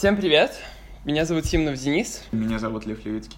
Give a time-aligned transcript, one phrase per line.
[0.00, 0.58] Всем привет!
[1.04, 2.22] Меня зовут Симнов Денис.
[2.32, 3.36] Меня зовут Лев Левицкий.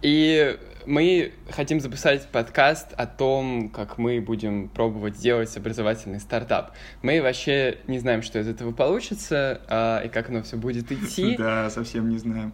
[0.00, 6.72] И мы хотим записать подкаст о том, как мы будем пробовать сделать образовательный стартап.
[7.02, 11.36] Мы вообще не знаем, что из этого получится, а, и как оно все будет идти.
[11.38, 12.52] Да, совсем не знаем.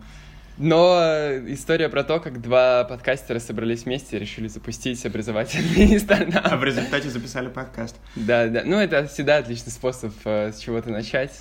[0.58, 1.00] Но
[1.46, 6.46] история про то, как два подкастера собрались вместе и решили запустить образовательный стартап.
[6.52, 7.96] А в результате записали подкаст.
[8.14, 8.60] Да, да.
[8.66, 11.32] Ну, это всегда отличный способ э, с чего-то начать.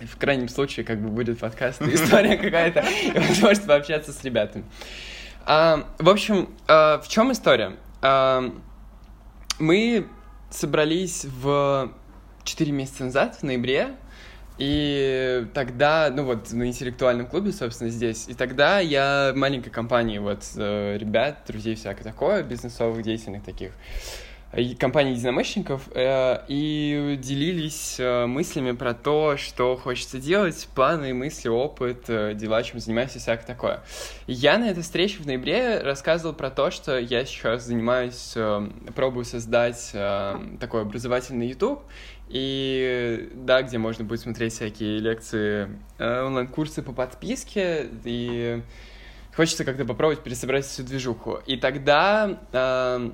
[0.00, 4.64] В крайнем случае, как бы будет подкаст, история какая-то, и возможность пообщаться с ребятами.
[5.44, 7.76] А, в общем, а, в чем история?
[8.02, 8.52] А,
[9.58, 10.06] мы
[10.50, 11.92] собрались в
[12.44, 13.96] 4 месяца назад, в ноябре,
[14.58, 20.18] и тогда, ну вот, на интеллектуальном клубе, собственно, здесь, и тогда я в маленькой компании,
[20.18, 23.72] вот, э, ребят, друзей всякое такое, бизнесовых, деятельных таких,
[24.78, 32.04] компании единомышленников э, и делились э, мыслями про то, что хочется делать, планы, мысли, опыт,
[32.08, 33.82] э, дела, чем занимаюсь и всякое такое.
[34.26, 38.34] Я на этой встрече в ноябре рассказывал про то, что я сейчас занимаюсь,
[38.94, 39.92] пробую создать
[40.60, 41.82] такой образовательный YouTube,
[42.28, 48.62] и да, где можно будет смотреть всякие лекции, онлайн-курсы по подписке, и
[49.34, 51.38] хочется как-то попробовать пересобрать всю движуху.
[51.46, 53.12] И тогда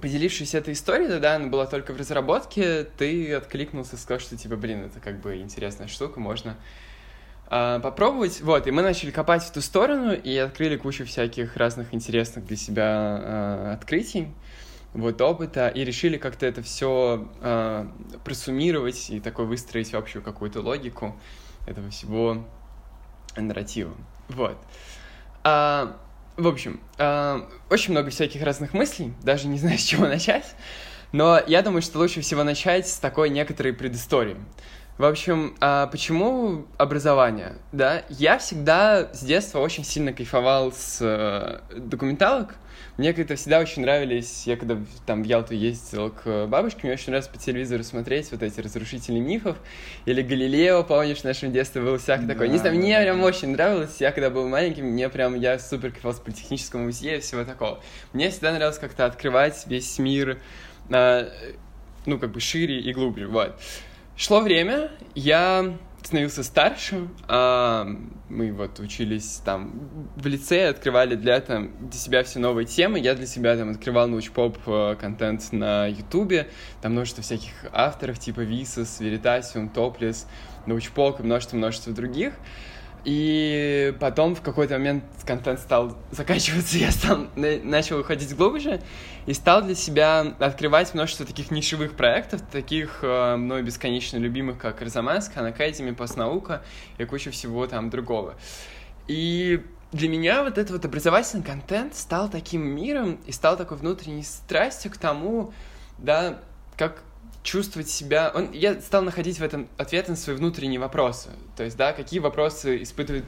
[0.00, 4.84] поделившись этой историей, тогда она была только в разработке, ты откликнулся, сказал, что типа, блин,
[4.84, 6.56] это как бы интересная штука, можно
[7.50, 8.40] э, попробовать.
[8.40, 12.56] Вот, и мы начали копать в ту сторону и открыли кучу всяких разных интересных для
[12.56, 14.28] себя э, открытий,
[14.94, 17.86] вот, опыта, и решили как-то это все э,
[18.24, 21.18] просуммировать и такой выстроить общую какую-то логику
[21.66, 22.46] этого всего
[23.36, 23.94] нарратива.
[24.28, 24.56] Вот.
[25.44, 25.96] А,
[26.36, 30.54] в общем, э, очень много всяких разных мыслей, даже не знаю, с чего начать.
[31.12, 34.36] Но я думаю, что лучше всего начать с такой некоторой предыстории.
[34.98, 37.54] В общем, а почему образование?
[37.72, 42.56] Да, я всегда с детства очень сильно кайфовал с э, документалок.
[42.98, 47.06] Мне как-то всегда очень нравились, я когда там в Ялту ездил к бабушке, мне очень
[47.06, 49.56] нравилось по телевизору смотреть вот эти разрушители мифов.
[50.04, 52.48] Или Галилео, помнишь, в нашем детстве было всякое да, такое.
[52.48, 53.96] Не знаю, мне прям очень нравилось.
[53.98, 57.82] Я когда был маленьким, мне прям, я супер кайфовал с политехнического музея и всего такого.
[58.12, 60.38] Мне всегда нравилось как-то открывать весь мир,
[60.90, 61.30] э,
[62.04, 63.58] ну, как бы шире и глубже, вот.
[64.22, 67.88] Шло время, я становился старше, а
[68.28, 69.72] мы вот учились там
[70.14, 74.06] в лице, открывали для, там, для себя все новые темы, я для себя там открывал
[74.06, 76.46] научпоп э, контент на ютубе,
[76.82, 80.28] там множество всяких авторов типа Висос, Веритасиум, Топлес,
[80.66, 82.34] научпок и множество-множество других,
[83.04, 88.80] и потом в какой-то момент контент стал заканчиваться, я стал, начал уходить глубже
[89.26, 94.82] и стал для себя открывать множество таких нишевых проектов, таких э, мной бесконечно любимых, как
[94.82, 96.62] Khan Academy, Постнаука
[96.98, 98.34] и куча всего там другого.
[99.08, 104.22] И для меня вот этот вот образовательный контент стал таким миром и стал такой внутренней
[104.22, 105.52] страстью к тому,
[105.98, 106.38] да,
[106.76, 107.02] как
[107.42, 108.30] чувствовать себя...
[108.34, 111.30] Он, я стал находить в этом ответы на свои внутренние вопросы.
[111.56, 113.24] То есть, да, какие вопросы испытывает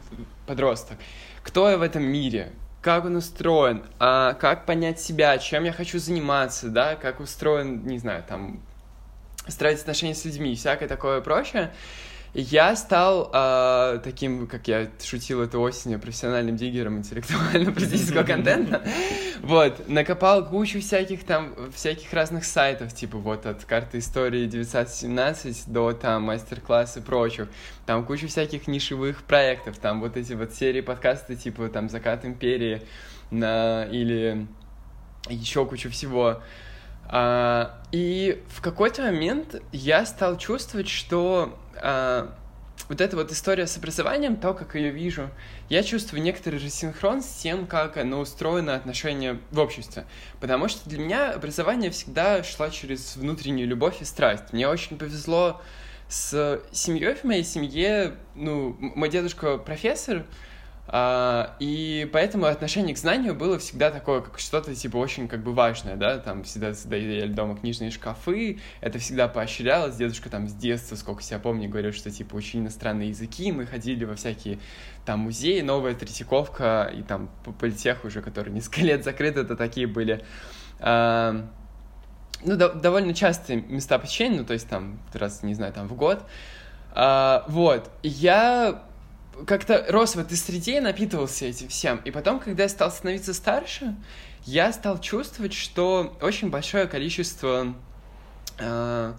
[0.47, 0.99] подросток.
[1.43, 2.53] Кто я в этом мире?
[2.81, 3.85] Как он устроен?
[3.99, 5.39] А, как понять себя?
[5.39, 6.69] Чем я хочу заниматься?
[6.69, 8.63] Да, как устроен, не знаю, там,
[9.49, 11.73] строить отношения с людьми и всякое такое прочее
[12.34, 18.83] я стал э, таким, как я шутил эту осенью, профессиональным диггером интеллектуально-практического контента.
[19.41, 25.93] Вот, накопал кучу всяких там, всяких разных сайтов, типа вот от карты истории 917 до
[25.93, 27.49] там мастер-классы и прочих.
[27.87, 32.83] Там кучу всяких нишевых проектов, там вот эти вот серии подкасты, типа там «Закат империи»
[33.31, 34.49] на, или
[35.28, 36.43] еще кучу всего.
[37.06, 42.35] А, и в какой-то момент я стал чувствовать, что а,
[42.89, 45.31] вот эта вот история с образованием, то, как ее вижу,
[45.69, 50.05] я чувствую некоторый рассинхрон с тем, как оно устроено отношение в обществе.
[50.41, 54.53] Потому что для меня образование всегда шло через внутреннюю любовь и страсть.
[54.53, 55.63] Мне очень повезло
[56.09, 58.17] с семьей в моей семье.
[58.34, 60.25] Ну, мой дедушка профессор,
[60.92, 65.97] и поэтому отношение к знанию было всегда такое, как что-то типа очень как бы важное,
[65.97, 71.22] да, там всегда стояли дома книжные шкафы, это всегда поощрялось, дедушка там с детства, сколько
[71.22, 74.59] себя помню, говорил, что типа учи иностранные языки, мы ходили во всякие
[75.07, 80.22] там музеи, новая Третьяковка и там политех уже, который несколько лет закрыт, это такие были.
[80.81, 81.48] А,
[82.45, 85.95] ну, до, довольно частые места посещения, ну, то есть там раз, не знаю, там в
[85.95, 86.27] год,
[86.92, 88.84] а, вот, я
[89.47, 92.01] как-то рос в этой среде и напитывался этим всем.
[92.04, 93.95] И потом, когда я стал становиться старше,
[94.45, 97.75] я стал чувствовать, что очень большое количество
[98.59, 99.15] э,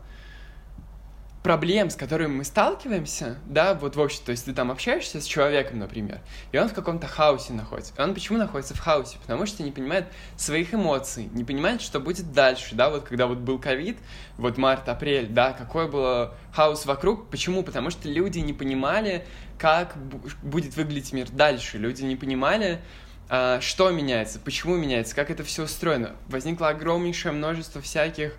[1.45, 5.25] проблем, с которыми мы сталкиваемся, да, вот в общем, то есть ты там общаешься с
[5.25, 6.21] человеком, например,
[6.51, 7.93] и он в каком-то хаосе находится.
[7.95, 9.19] И он почему находится в хаосе?
[9.21, 10.07] Потому что не понимает
[10.37, 13.99] своих эмоций, не понимает, что будет дальше, да, вот когда вот был ковид,
[14.39, 17.61] вот март, апрель, да, какой был хаос вокруг, почему?
[17.61, 19.23] Потому что люди не понимали,
[19.59, 19.95] как
[20.41, 22.81] будет выглядеть мир дальше, люди не понимали,
[23.29, 26.15] а, что меняется, почему меняется, как это все устроено.
[26.27, 28.33] Возникло огромнейшее множество всяких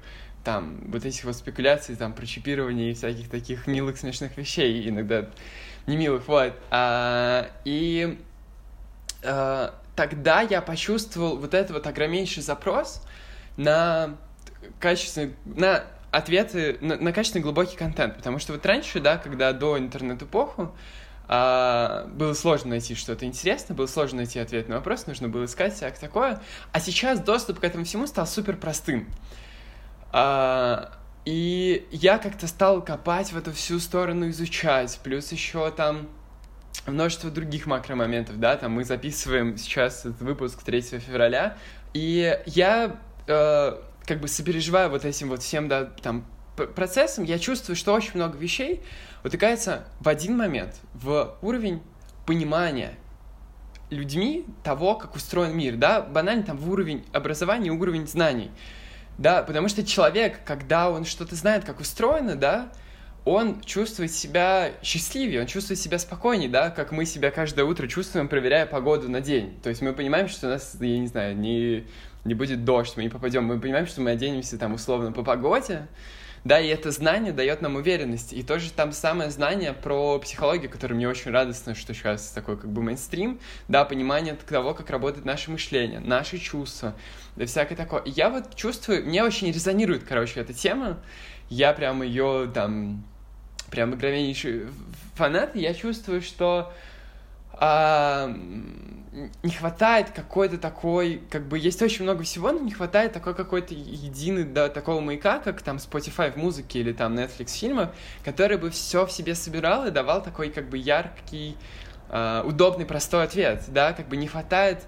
[0.46, 5.28] там вот этих вот спекуляций там про чипирование и всяких таких милых смешных вещей иногда
[5.88, 8.16] не милых вот а, и
[9.24, 13.04] а, тогда я почувствовал вот этот вот огромнейший запрос
[13.56, 14.16] на
[14.78, 15.82] качественный на
[16.12, 20.72] ответы на, на качественный глубокий контент потому что вот раньше да когда до интернет-эпоху
[21.26, 25.74] а, было сложно найти что-то интересное, было сложно найти ответ на вопрос, нужно было искать
[25.74, 26.40] всякое такое.
[26.70, 29.08] А сейчас доступ к этому всему стал супер простым.
[30.12, 30.92] А,
[31.24, 34.98] и я как-то стал копать в эту всю сторону, изучать.
[35.02, 36.08] Плюс еще там
[36.86, 41.56] множество других макромоментов, да, там мы записываем сейчас этот выпуск 3 февраля,
[41.94, 46.24] и я э, как бы сопереживаю вот этим вот всем, да, там,
[46.74, 48.82] процессом, я чувствую, что очень много вещей
[49.24, 51.82] утыкается в один момент, в уровень
[52.24, 52.94] понимания
[53.90, 58.50] людьми того, как устроен мир, да, банально там в уровень образования, уровень знаний.
[59.18, 62.70] Да, потому что человек, когда он что-то знает, как устроено, да,
[63.24, 68.28] он чувствует себя счастливее, он чувствует себя спокойнее, да, как мы себя каждое утро чувствуем,
[68.28, 69.58] проверяя погоду на день.
[69.62, 71.86] То есть мы понимаем, что у нас, я не знаю, не,
[72.24, 75.88] не будет дождь, мы не попадем, мы понимаем, что мы оденемся там условно по погоде,
[76.46, 78.32] да, и это знание дает нам уверенность.
[78.32, 82.70] И тоже там самое знание про психологию, которое мне очень радостно, что сейчас такой как
[82.70, 86.94] бы мейнстрим, да, понимание того, как работает наше мышление, наши чувства,
[87.34, 88.00] да всякое такое.
[88.02, 91.00] И я вот чувствую, мне очень резонирует, короче, эта тема.
[91.50, 93.04] Я прям ее там,
[93.68, 94.66] прям огромнейший
[95.14, 96.72] фанат, и я чувствую, что
[97.58, 98.28] а,
[99.42, 103.74] не хватает какой-то такой, как бы есть очень много всего, но не хватает такой какой-то
[103.74, 107.90] единый, да, такого маяка, как там Spotify в музыке или там Netflix в фильмах,
[108.24, 111.56] который бы все в себе собирал и давал такой как бы яркий,
[112.10, 114.84] э, удобный, простой ответ, да, как бы не хватает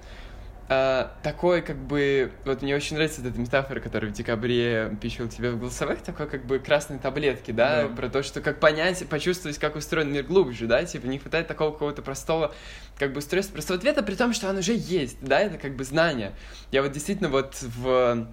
[0.70, 5.50] а, такой, как бы, вот мне очень нравится эта метафора, которую в декабре пишил тебе
[5.50, 9.59] в голосовых, такой, как бы, красной таблетки, да, да, про то, что как понять, почувствовать,
[9.59, 12.55] как устроен мир глубже, да, типа, не хватает такого какого-то простого,
[12.99, 15.85] как бы, устройства, простого ответа, при том, что он уже есть, да, это как бы
[15.85, 16.32] знание.
[16.71, 18.29] Я вот действительно вот в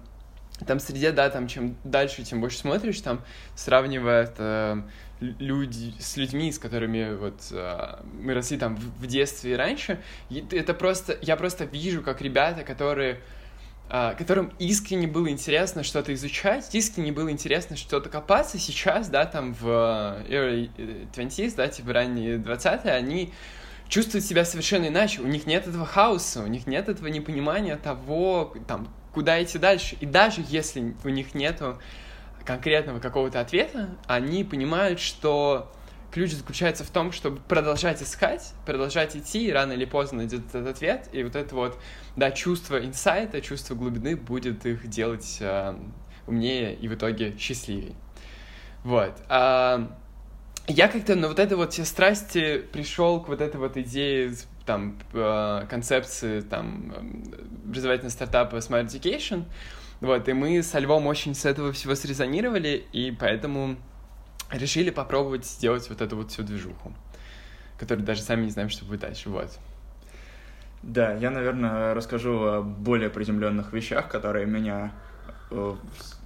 [0.66, 3.22] там среде, да, там чем дальше, тем больше смотришь, там
[3.54, 4.84] сравнивая это
[5.20, 10.00] люди, с людьми, с которыми вот э, мы росли там в, в детстве и раньше,
[10.30, 13.20] и это просто, я просто вижу, как ребята, которые
[13.88, 18.58] э, которым искренне было интересно что-то изучать, искренне было интересно что-то копаться.
[18.58, 19.66] Сейчас, да, там в
[20.28, 20.70] early
[21.14, 23.32] 20s, да, типа ранние 20-е, они
[23.88, 28.54] чувствуют себя совершенно иначе, у них нет этого хаоса, у них нет этого непонимания того,
[28.66, 29.96] там, куда идти дальше.
[30.00, 31.78] И даже если у них нету
[32.46, 35.72] конкретного какого-то ответа, они понимают, что
[36.10, 40.66] ключ заключается в том, чтобы продолжать искать, продолжать идти, и рано или поздно найдет этот
[40.66, 41.78] ответ, и вот это вот,
[42.16, 45.74] да, чувство инсайта, чувство глубины будет их делать э,
[46.26, 47.94] умнее и в итоге счастливее.
[48.82, 49.12] Вот.
[49.28, 49.94] А,
[50.68, 54.32] я как-то на вот это вот все страсти пришел к вот этой вот идее
[54.64, 56.92] там э, концепции там
[57.64, 59.44] образовательного стартапа Smart Education,
[60.00, 63.76] вот, и мы со Львом очень с этого всего срезонировали, и поэтому
[64.50, 66.92] решили попробовать сделать вот эту вот всю движуху,
[67.78, 69.58] которую даже сами не знаем, что будет дальше, вот.
[70.82, 74.92] Да, я, наверное, расскажу о более приземленных вещах, которые меня
[75.50, 75.74] э,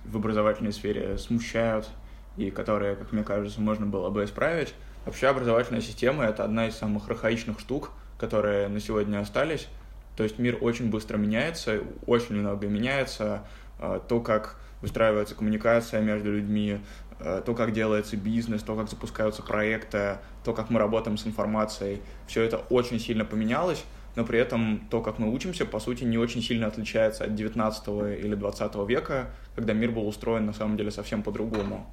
[0.04, 1.88] в образовательной сфере смущают
[2.36, 4.74] и которые, как мне кажется, можно было бы исправить.
[5.06, 9.68] Вообще образовательная система— это одна из самых архаичных штук, которые на сегодня остались.
[10.16, 13.44] То есть мир очень быстро меняется, очень много меняется.
[13.78, 16.80] А, то, как выстраивается коммуникация между людьми,
[17.18, 22.02] а, то, как делается бизнес, то, как запускаются проекты, то, как мы работаем с информацией.
[22.26, 23.84] Все это очень сильно поменялось,
[24.16, 27.88] но при этом то, как мы учимся, по сути, не очень сильно отличается от 19
[28.22, 31.86] или 20 века, когда мир был устроен на самом деле совсем по-другому.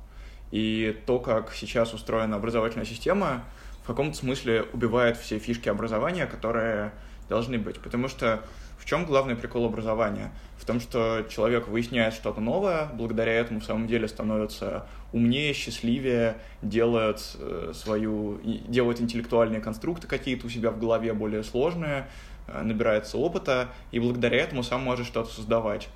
[0.51, 3.43] И то, как сейчас устроена образовательная система,
[3.83, 6.91] в каком-то смысле убивает все фишки образования, которые
[7.29, 7.79] должны быть.
[7.79, 8.43] Потому что
[8.77, 10.31] в чем главный прикол образования?
[10.57, 16.37] В том, что человек выясняет что-то новое, благодаря этому в самом деле становится умнее, счастливее,
[16.61, 22.07] делает э, свою, делает интеллектуальные конструкты какие-то у себя в голове более сложные,
[22.47, 25.89] э, набирается опыта, и благодаря этому сам может что-то создавать.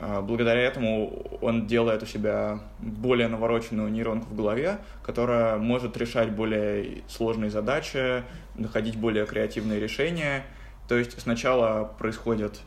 [0.00, 6.30] А, благодаря этому он делает у себя более навороченную нейронку в голове, которая может решать
[6.30, 8.22] более сложные задачи,
[8.54, 10.44] находить более креативные решения.
[10.88, 12.60] То есть сначала происходит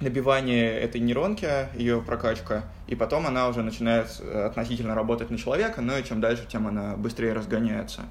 [0.00, 5.96] набивание этой нейронки, ее прокачка, и потом она уже начинает относительно работать на человека, но
[5.96, 8.02] и чем дальше, тем она быстрее разгоняется.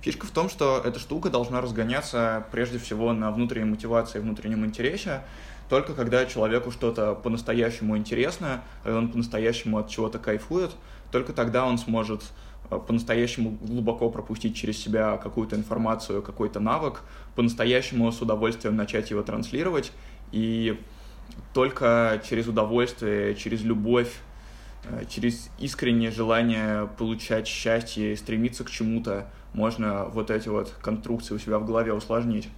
[0.00, 5.22] Фишка в том, что эта штука должна разгоняться прежде всего на внутренней мотивации, внутреннем интересе,
[5.68, 10.72] только когда человеку что-то по-настоящему интересно, и он по-настоящему от чего-то кайфует,
[11.10, 12.26] только тогда он сможет э,
[12.68, 17.02] по-настоящему глубоко пропустить через себя какую-то информацию, какой-то навык,
[17.34, 19.92] по-настоящему с удовольствием начать его транслировать,
[20.32, 20.80] и
[21.52, 24.12] только через удовольствие, через любовь,
[24.84, 31.38] э, через искреннее желание получать счастье стремиться к чему-то можно вот эти вот конструкции у
[31.38, 32.48] себя в голове усложнить.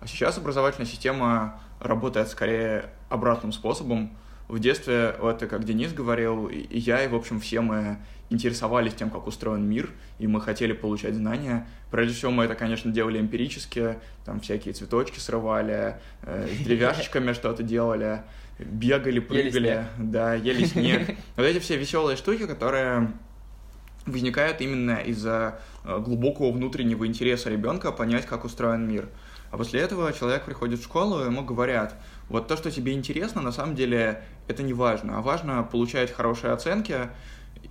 [0.00, 4.16] А сейчас образовательная система работает скорее обратным способом.
[4.48, 7.98] В детстве, вот как Денис говорил, и я, и, в общем, все мы
[8.30, 11.66] интересовались тем, как устроен мир, и мы хотели получать знания.
[11.90, 17.62] Прежде всего, мы это, конечно, делали эмпирически, там всякие цветочки срывали, э, с деревяшечками что-то
[17.62, 18.22] делали,
[18.58, 21.16] бегали, прыгали, ели да, ели снег.
[21.36, 23.12] Вот эти все веселые штуки, которые
[24.06, 29.08] возникают именно из-за э, глубокого внутреннего интереса ребенка понять, как устроен мир.
[29.50, 31.94] А после этого человек приходит в школу, и ему говорят,
[32.28, 36.52] вот то, что тебе интересно, на самом деле это не важно, а важно получать хорошие
[36.52, 37.08] оценки,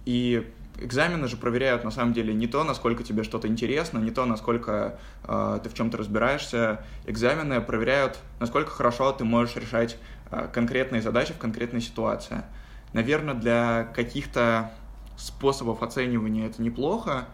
[0.05, 4.25] и экзамены же проверяют на самом деле не то, насколько тебе что-то интересно, не то,
[4.25, 6.83] насколько э, ты в чем-то разбираешься.
[7.05, 9.97] Экзамены проверяют, насколько хорошо ты можешь решать
[10.31, 12.43] э, конкретные задачи в конкретной ситуации.
[12.93, 14.71] Наверное, для каких-то
[15.17, 17.25] способов оценивания это неплохо,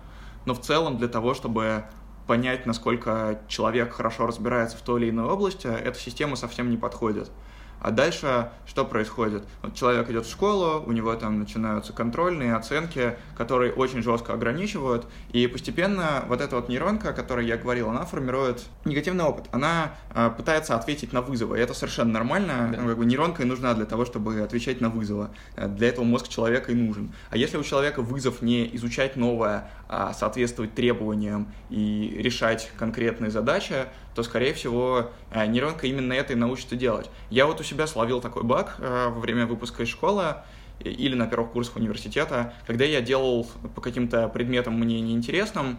[0.46, 1.86] но в целом для того, чтобы
[2.28, 7.32] понять, насколько человек хорошо разбирается в той или иной области, эта система совсем не подходит.
[7.81, 9.43] А дальше что происходит?
[9.62, 15.07] Вот человек идет в школу, у него там начинаются контрольные оценки, которые очень жестко ограничивают,
[15.31, 19.45] и постепенно вот эта вот нейронка, о которой я говорил, она формирует негативный опыт.
[19.51, 22.69] Она э, пытается ответить на вызовы, и это совершенно нормально.
[22.71, 22.81] Да.
[22.81, 25.29] Ну, как бы нейронка и нужна для того, чтобы отвечать на вызовы.
[25.55, 27.13] Э, для этого мозг человека и нужен.
[27.29, 33.86] А если у человека вызов не изучать новое, а соответствовать требованиям и решать конкретные задачи,
[34.16, 37.10] то, скорее всего, э, нейронка именно это и научится делать.
[37.30, 40.36] Я вот у себя словил такой баг э, во время выпуска из школы
[40.80, 45.78] или на первых курсах университета, когда я делал по каким-то предметам мне неинтересным,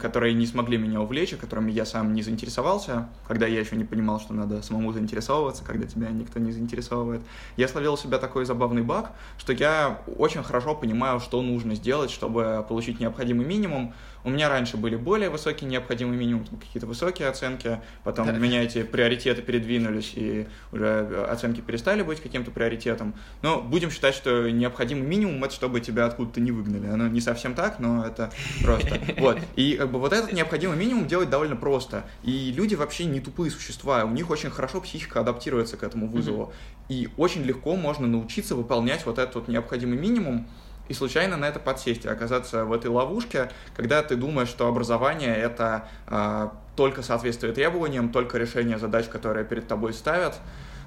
[0.00, 4.20] которые не смогли меня увлечь, которыми я сам не заинтересовался, когда я еще не понимал,
[4.20, 7.22] что надо самому заинтересовываться, когда тебя никто не заинтересовывает.
[7.56, 12.64] Я словил себя такой забавный баг, что я очень хорошо понимаю, что нужно сделать, чтобы
[12.68, 18.26] получить необходимый минимум, у меня раньше были более высокие необходимые минимум, какие-то высокие оценки, потом
[18.26, 18.32] да.
[18.32, 23.14] у меня эти приоритеты передвинулись, и уже оценки перестали быть каким-то приоритетом.
[23.42, 26.86] Но будем считать, что необходимый минимум— это чтобы тебя откуда-то не выгнали.
[26.86, 28.30] Оно не совсем так, но это
[28.62, 28.98] просто.
[29.20, 29.38] Вот.
[29.56, 32.04] И как бы вот этот необходимый минимум делать довольно просто.
[32.22, 36.52] И люди вообще не тупые существа, у них очень хорошо психика адаптируется к этому вызову.
[36.88, 40.48] И очень легко можно научиться выполнять вот этот вот необходимый минимум,
[40.90, 45.36] и случайно на это подсесть и оказаться в этой ловушке, когда ты думаешь, что образование—
[45.36, 50.34] это э, только соответствие требованиям, только решение задач, которые перед тобой ставят.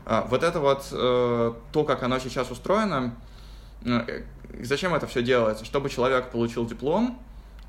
[0.05, 3.15] Э, вот это вот э, то, как оно сейчас устроено,
[3.86, 4.24] э,
[4.60, 5.63] зачем это все делается?
[5.63, 7.17] Чтобы человек получил диплом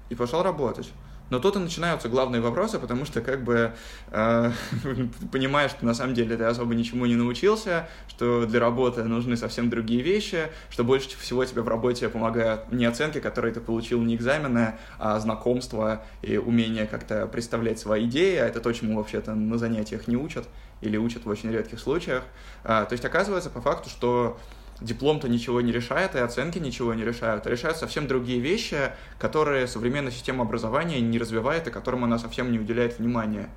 [0.08, 0.90] и пошел работать.
[1.30, 3.72] Но тут и начинаются главные вопросы, потому что как бы
[4.10, 4.52] э,
[5.32, 9.70] понимаешь, что на самом деле ты особо ничему не научился, что для работы нужны совсем
[9.70, 14.16] другие вещи, что больше всего тебе в работе помогают не оценки, которые ты получил, не
[14.16, 19.56] экзамены, а знакомства и умение как-то представлять свои идеи, а это то, чему вообще-то на
[19.58, 20.46] занятиях не учат
[20.82, 22.24] или учат в очень редких случаях.
[22.62, 24.38] А, то есть оказывается по факту, что
[24.84, 27.46] диплом-то ничего не решает, и оценки ничего не решают.
[27.46, 32.52] А решают совсем другие вещи, которые современная система образования не развивает и которым она совсем
[32.52, 33.48] не уделяет внимания.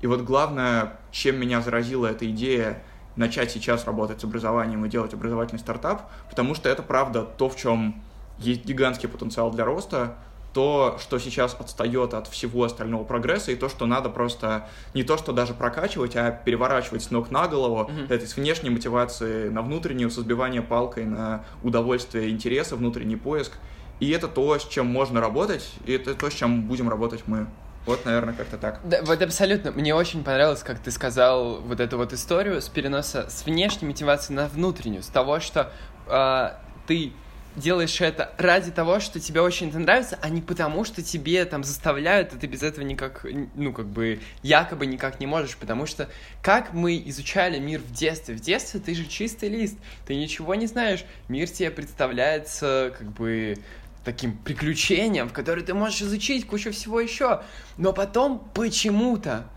[0.00, 2.82] И вот главное, чем меня заразила эта идея
[3.16, 7.56] начать сейчас работать с образованием и делать образовательный стартап, потому что это правда то, в
[7.56, 8.00] чем
[8.38, 10.16] есть гигантский потенциал для роста,
[10.58, 15.16] то, что сейчас отстает от всего остального прогресса, и то, что надо просто не то,
[15.16, 18.12] что даже прокачивать, а переворачивать с ног на голову, mm-hmm.
[18.12, 23.52] это с внешней мотивации на внутреннюю, с избивания палкой на удовольствие интереса, внутренний поиск.
[24.00, 27.46] И это то, с чем можно работать, и это то, с чем будем работать мы.
[27.86, 28.80] Вот, наверное, как-то так.
[28.82, 29.70] Да, вот абсолютно.
[29.70, 34.32] Мне очень понравилось, как ты сказал вот эту вот историю с переноса с внешней мотивации
[34.32, 35.70] на внутреннюю, с того, что
[36.08, 36.50] э,
[36.88, 37.12] ты
[37.58, 41.64] делаешь это ради того, что тебе очень это нравится, а не потому, что тебе там
[41.64, 46.08] заставляют, и ты без этого никак, ну, как бы, якобы никак не можешь, потому что
[46.42, 48.34] как мы изучали мир в детстве?
[48.34, 53.56] В детстве ты же чистый лист, ты ничего не знаешь, мир тебе представляется, как бы,
[54.04, 57.42] таким приключением, в которое ты можешь изучить кучу всего еще,
[57.76, 59.50] но потом почему-то,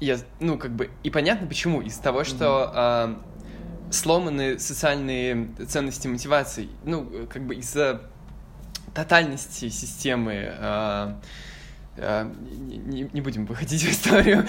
[0.00, 3.33] я, ну, как бы, и понятно почему, из того, что mm-hmm
[3.94, 6.68] сломаны социальные ценности мотивации.
[6.84, 8.02] Ну, как бы из-за
[8.94, 11.14] тотальности системы э,
[11.96, 14.46] э, не, не будем выходить в историю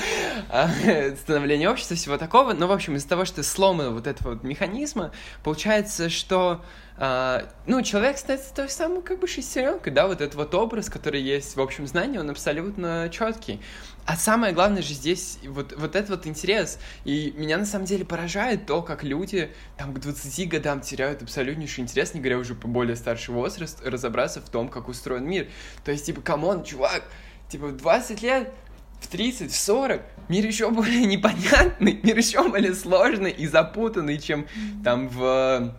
[0.49, 4.43] э, становления общества, всего такого, но, в общем, из-за того, что сломано вот этого вот
[4.43, 5.11] механизма,
[5.43, 6.63] получается, что
[6.97, 11.21] а, ну, человек становится той самой как бы шестеренкой, да, вот этот вот образ, который
[11.21, 13.59] есть в общем знании, он абсолютно четкий.
[14.05, 16.79] А самое главное же здесь вот, вот этот вот интерес.
[17.05, 21.83] И меня на самом деле поражает то, как люди там к 20 годам теряют абсолютнейший
[21.83, 25.47] интерес, не говоря уже по более старший возраст, разобраться в том, как устроен мир.
[25.83, 27.03] То есть, типа, come on, чувак,
[27.49, 28.53] типа, в 20 лет
[29.01, 34.47] в 30, в 40 мир еще более непонятный, мир еще более сложный и запутанный, чем
[34.83, 35.75] там в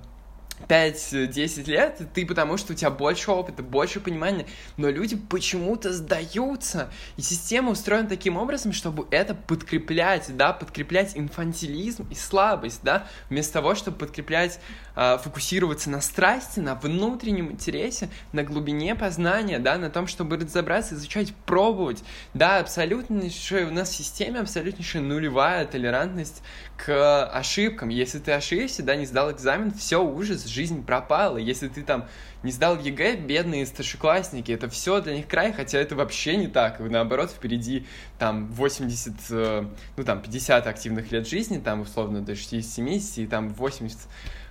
[0.69, 4.47] 5-10 лет, ты потому что у тебя больше опыта, больше понимания,
[4.77, 12.07] но люди почему-то сдаются, и система устроена таким образом, чтобы это подкреплять, да, подкреплять инфантилизм
[12.11, 14.59] и слабость, да, вместо того, чтобы подкреплять,
[14.97, 20.95] э, фокусироваться на страсти, на внутреннем интересе, на глубине познания, да, на том, чтобы разобраться,
[20.95, 22.03] изучать, пробовать,
[22.35, 26.43] да, абсолютнейшая у нас в системе абсолютнейшая нулевая толерантность
[26.77, 27.89] к ошибкам.
[27.89, 31.39] Если ты ошибся, да, не сдал экзамен, все, ужас, жизнь пропала.
[31.39, 32.07] Если ты там
[32.43, 36.79] не сдал ЕГЭ, бедные старшеклассники, это все для них край, хотя это вообще не так.
[36.81, 37.87] Наоборот, впереди
[38.19, 39.65] там 80, э,
[39.97, 43.99] ну там 50 активных лет жизни, там условно до 60-70, и там 80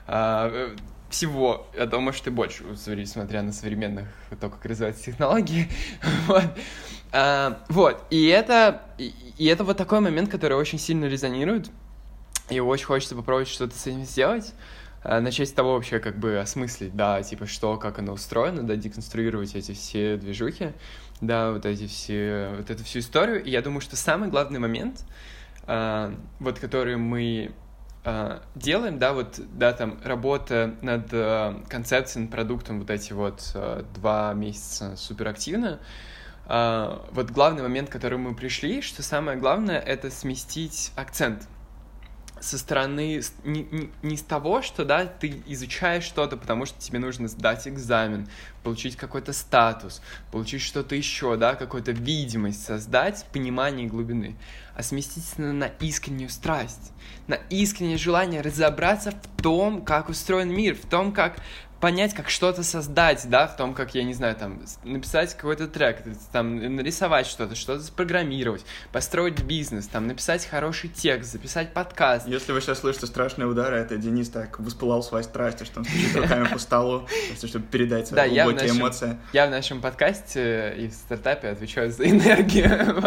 [0.08, 0.75] а, э,
[1.10, 2.63] всего, я думаю, может и больше,
[3.05, 4.08] смотря на современных,
[4.39, 5.70] то, как развиваются технологии.
[6.27, 6.44] вот.
[7.12, 11.70] А, вот, и это, и, и это вот такой момент, который очень сильно резонирует,
[12.50, 14.54] и очень хочется попробовать что-то с этим сделать.
[15.06, 18.75] Э, начать с того вообще как бы осмыслить, да, типа что, как оно устроено, да,
[18.75, 20.74] деконструировать эти все движухи,
[21.22, 23.44] да, вот эти все, вот эту всю историю.
[23.44, 25.06] И я думаю, что самый главный момент,
[25.68, 27.52] э, вот который мы
[28.04, 31.08] э, делаем, да, вот, да, там, работа над
[31.69, 33.56] концепцией, над продуктом вот эти вот
[33.93, 35.80] два месяца суперактивно,
[36.48, 41.48] вот главный момент, к которому мы пришли, что самое главное, это сместить акцент,
[42.41, 47.00] со стороны не, не, не с того, что да, ты изучаешь что-то, потому что тебе
[47.00, 48.28] нужно сдать экзамен,
[48.63, 54.36] получить какой-то статус, получить что-то еще, да, какую-то видимость создать, понимание глубины,
[54.76, 56.91] а сместиться на, на искреннюю страсть,
[57.28, 61.38] на искреннее желание разобраться в том, как устроен мир, в том, как
[61.86, 66.02] понять, как что-то создать, да, в том, как, я не знаю, там, написать какой-то трек,
[66.32, 72.28] там, нарисовать что-то, что-то спрограммировать, построить бизнес, там, написать хороший текст, записать подкаст.
[72.28, 76.15] Если вы сейчас слышите страшные удары, это Денис так воспылал своей страсти, что он стучит
[76.15, 79.19] руками по столу, чтобы передать свои глубокие эмоции.
[79.32, 83.00] Я в нашем подкасте и в стартапе отвечаю за энергию,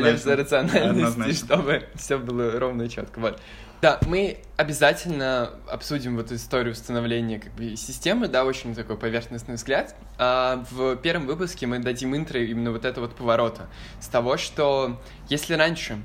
[0.00, 3.20] Лев за рациональность, чтобы все было ровно и четко.
[3.20, 3.40] Вот.
[3.84, 9.94] Да, мы обязательно обсудим вот историю становления как бы системы, да, очень такой поверхностный взгляд.
[10.16, 13.68] А в первом выпуске мы дадим интро именно вот этого вот поворота.
[14.00, 15.98] С того, что если раньше,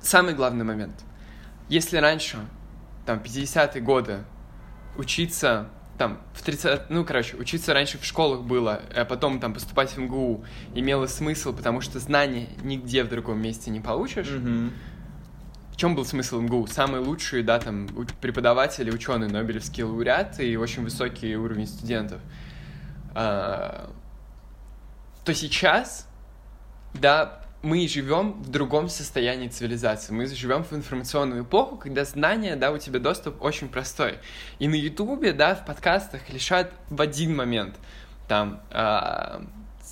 [0.00, 1.04] самый главный момент,
[1.68, 2.38] если раньше,
[3.04, 4.24] там, 50-е годы,
[4.96, 9.90] учиться там, в 30, ну, короче, учиться раньше в школах было, а потом там поступать
[9.90, 14.70] в МГУ имело смысл, потому что знания нигде в другом месте не получишь, mm-hmm
[15.76, 16.66] в чем был смысл МГУ?
[16.68, 17.86] Самые лучшие, да, там,
[18.22, 22.18] преподаватели, ученые, Нобелевские лауреаты и очень высокий уровень студентов.
[23.14, 23.90] А,
[25.22, 26.08] то сейчас,
[26.94, 30.14] да, мы живем в другом состоянии цивилизации.
[30.14, 34.18] Мы живем в информационную эпоху, когда знания, да, у тебя доступ очень простой.
[34.58, 37.76] И на Ютубе, да, в подкастах лишат в один момент.
[38.28, 39.44] Там, а,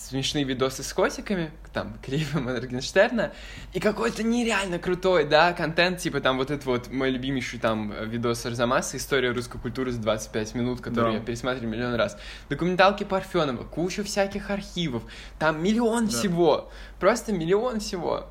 [0.04, 3.32] смешные видосы с котиками, там, клипы Моргенштерна,
[3.72, 8.44] и какой-то нереально крутой, да, контент, типа там вот этот вот мой любимейший там видос
[8.46, 11.18] Арзамаса, история русской культуры за 25 минут, который да.
[11.18, 12.18] я пересматривал миллион раз.
[12.48, 15.02] Документалки Парфенова, куча всяких архивов,
[15.38, 16.12] там миллион да.
[16.12, 18.28] всего, просто миллион всего.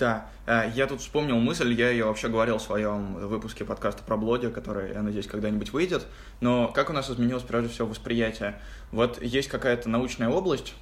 [0.00, 4.16] Да, э, я тут вспомнил мысль, я ее вообще говорил в своем выпуске подкаста про
[4.16, 6.06] блоги, который, я надеюсь, когда-нибудь выйдет.
[6.40, 8.58] Но как у нас изменилось, прежде всего, восприятие?
[8.92, 10.72] Вот есть какая-то научная область,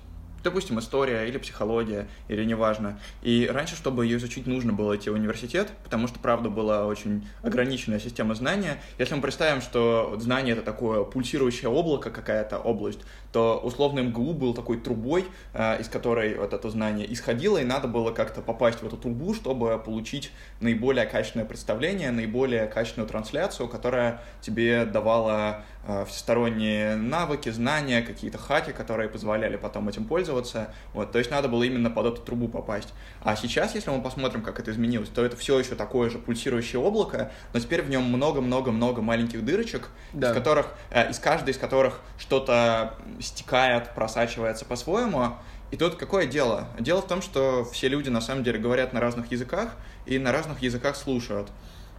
[0.49, 2.99] допустим, история или психология, или неважно.
[3.23, 7.29] И раньше, чтобы ее изучить, нужно было идти в университет, потому что, правда, была очень
[7.43, 8.81] ограниченная система знания.
[8.99, 13.01] Если мы представим, что знание— это такое пульсирующее облако, какая-то область,
[13.33, 17.87] то условно МГУ был такой трубой, э, из которой вот это знание исходило, и надо
[17.89, 24.23] было как-то попасть в эту трубу, чтобы получить наиболее качественное представление, наиболее качественную трансляцию, которая
[24.41, 25.63] тебе давала
[26.07, 30.72] всесторонние навыки, знания, какие-то хаки, которые позволяли потом этим пользоваться.
[30.92, 32.92] Вот, то есть надо было именно под эту трубу попасть.
[33.22, 36.81] А сейчас, если мы посмотрим, как это изменилось, то это все еще такое же пульсирующее
[36.81, 40.31] облако, но теперь в нем много-много-много маленьких дырочек, да.
[40.31, 45.37] из которых, э, из каждой из которых что-то стекает, просачивается по-своему.
[45.70, 46.68] И тут какое дело?
[46.79, 50.33] Дело в том, что все люди на самом деле говорят на разных языках и на
[50.33, 51.51] разных языках слушают.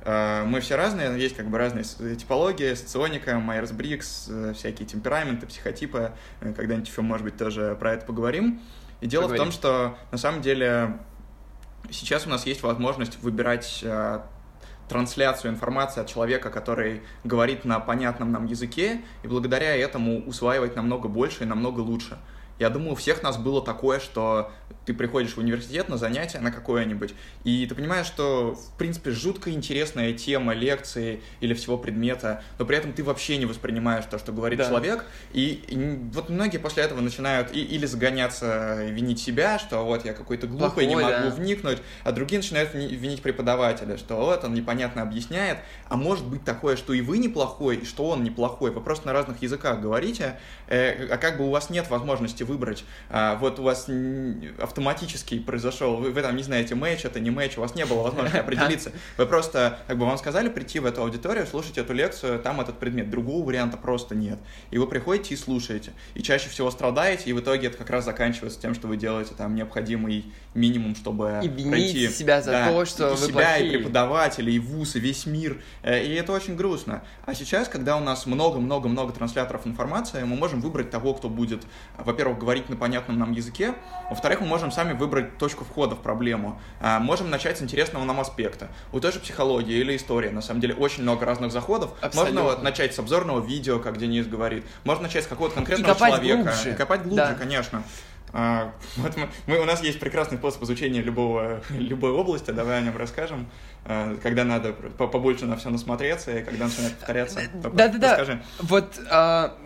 [0.04, 6.12] Э, мы все разные, есть как бы разные типологии, соционика, Майерс-Бриггс, э, всякие темпераменты, психотипы.
[6.42, 8.62] Э, когда-нибудь еще, может быть, тоже про это поговорим.
[9.02, 9.44] И дело поговорим.
[9.44, 10.98] в том, что на самом деле
[11.92, 13.84] сейчас у нас есть возможность выбирать
[14.90, 21.08] трансляцию информации от человека, который говорит на понятном нам языке, и благодаря этому усваивать намного
[21.08, 22.18] больше и намного лучше.
[22.58, 24.52] Я думаю, у всех нас было такое, что
[24.89, 29.52] ты приходишь в университет на занятие на какое-нибудь, и ты понимаешь, что, в принципе, жутко
[29.52, 34.32] интересная тема лекции или всего предмета, но при этом ты вообще не воспринимаешь то, что
[34.32, 34.67] говорит да.
[34.67, 40.06] человек, и, и вот многие после этого начинают и, или загоняться, винить себя, что вот
[40.06, 41.30] я какой-то глупый, Плохой, не могу да.
[41.30, 46.78] вникнуть, а другие начинают винить преподавателя, что вот он непонятно объясняет, а может быть такое,
[46.78, 51.10] что и вы неплохой, и что он неплохой, вы просто на разных языках говорите, э,
[51.13, 53.88] а как бы у вас нет возможности выбрать, а, вот у вас
[54.58, 57.86] автоматически автоматически произошел, вы, вы там не знаете, матч это не матч, у вас не
[57.86, 58.92] было возможности определиться.
[59.18, 62.80] Вы просто, как бы вам сказали прийти в эту аудиторию, слушать эту лекцию, там этот
[62.80, 63.10] предмет.
[63.10, 64.39] Другого варианта просто нет.
[64.72, 65.92] И вы приходите и слушаете.
[66.15, 69.34] И чаще всего страдаете, и в итоге это как раз заканчивается тем, что вы делаете
[69.38, 72.08] там необходимый минимум, чтобы и пройти.
[72.10, 73.68] себя за да, то, что и вы себя, плохие.
[73.68, 75.62] и преподавателей, и вуз, и весь мир.
[75.84, 77.04] Э, и это очень грустно.
[77.26, 81.63] А сейчас, когда у нас много-много-много трансляторов информации, мы можем выбрать того, кто будет,
[81.98, 83.76] во-первых, говорить на понятном нам языке,
[84.10, 86.60] во-вторых, мы можем можем сами выбрать точку входа в проблему.
[86.80, 88.70] А, можем начать с интересного нам аспекта.
[88.92, 91.92] У той же психологии или истории, на самом деле, очень много разных заходов.
[92.02, 92.42] Абсолютно.
[92.42, 94.64] Можно вот начать с обзорного видео, как Денис говорит.
[94.84, 96.44] Можно начать с какого-то конкретного и копать человека.
[96.44, 96.72] Глубже.
[96.72, 97.34] И копать глубже, да.
[97.34, 97.84] конечно.
[98.32, 102.82] А, вот мы, мы, у нас есть прекрасный способ изучения любого, любой области, давай о
[102.82, 103.48] нем расскажем.
[103.86, 107.40] А, когда надо побольше на все насмотреться, и когда начинает повторяться.
[107.54, 108.12] Да-да-да.
[108.12, 108.44] Расскажи.
[108.60, 109.58] Вот а,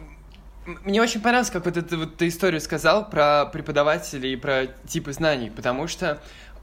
[0.65, 5.13] мне очень понравилось, как вот эту вот ты историю сказал про преподавателей и про типы
[5.13, 6.21] знаний, потому что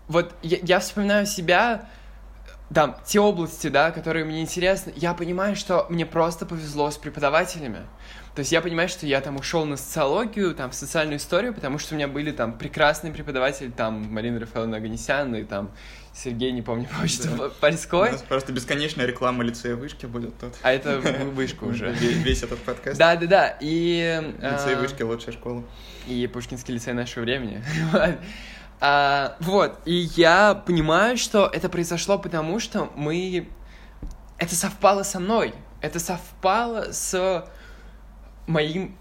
[0.08, 1.88] вот я, я вспоминаю себя,
[2.72, 7.80] там, те области, да, которые мне интересны, я понимаю, что мне просто повезло с преподавателями.
[8.34, 11.78] То есть я понимаю, что я там ушел на социологию, там, в социальную историю, потому
[11.78, 15.72] что у меня были там прекрасные преподаватели, там, Марина Рафаэловна Аганесян и там
[16.12, 17.48] Сергей, не помню, почту, да.
[17.60, 18.10] Польской.
[18.10, 20.54] У нас просто бесконечная реклама лицея вышки будет тут.
[20.62, 21.90] А это вышка уже.
[21.92, 22.98] Весь этот подкаст.
[22.98, 23.56] Да, да, да.
[23.60, 24.22] И...
[24.38, 25.64] Лицей а, вышки лучшая школа.
[26.06, 27.62] И Пушкинский лицей нашего времени.
[28.82, 33.46] А, вот, и я понимаю, что это произошло потому, что мы...
[34.38, 35.52] Это совпало со мной.
[35.82, 37.44] Это совпало с
[38.50, 38.96] моим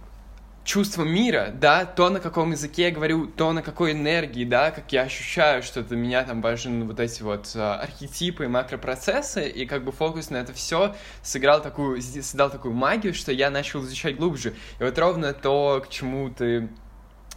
[0.64, 4.92] чувство мира, да, то, на каком языке я говорю, то, на какой энергии, да, как
[4.92, 9.66] я ощущаю, что для меня там важны вот эти вот а, архетипы и макропроцессы, и
[9.66, 14.18] как бы фокус на это все сыграл такую, создал такую магию, что я начал изучать
[14.18, 14.54] глубже.
[14.80, 16.70] И вот ровно то, к чему ты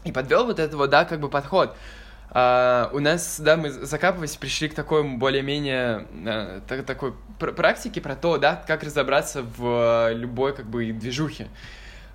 [0.05, 1.75] и подвел вот этого, да, как бы подход.
[2.31, 8.01] Uh, у нас, да, мы закапываясь, пришли к такой более-менее uh, так, такой пр практике
[8.01, 11.48] про то, да, как разобраться в uh, любой, как бы, движухе.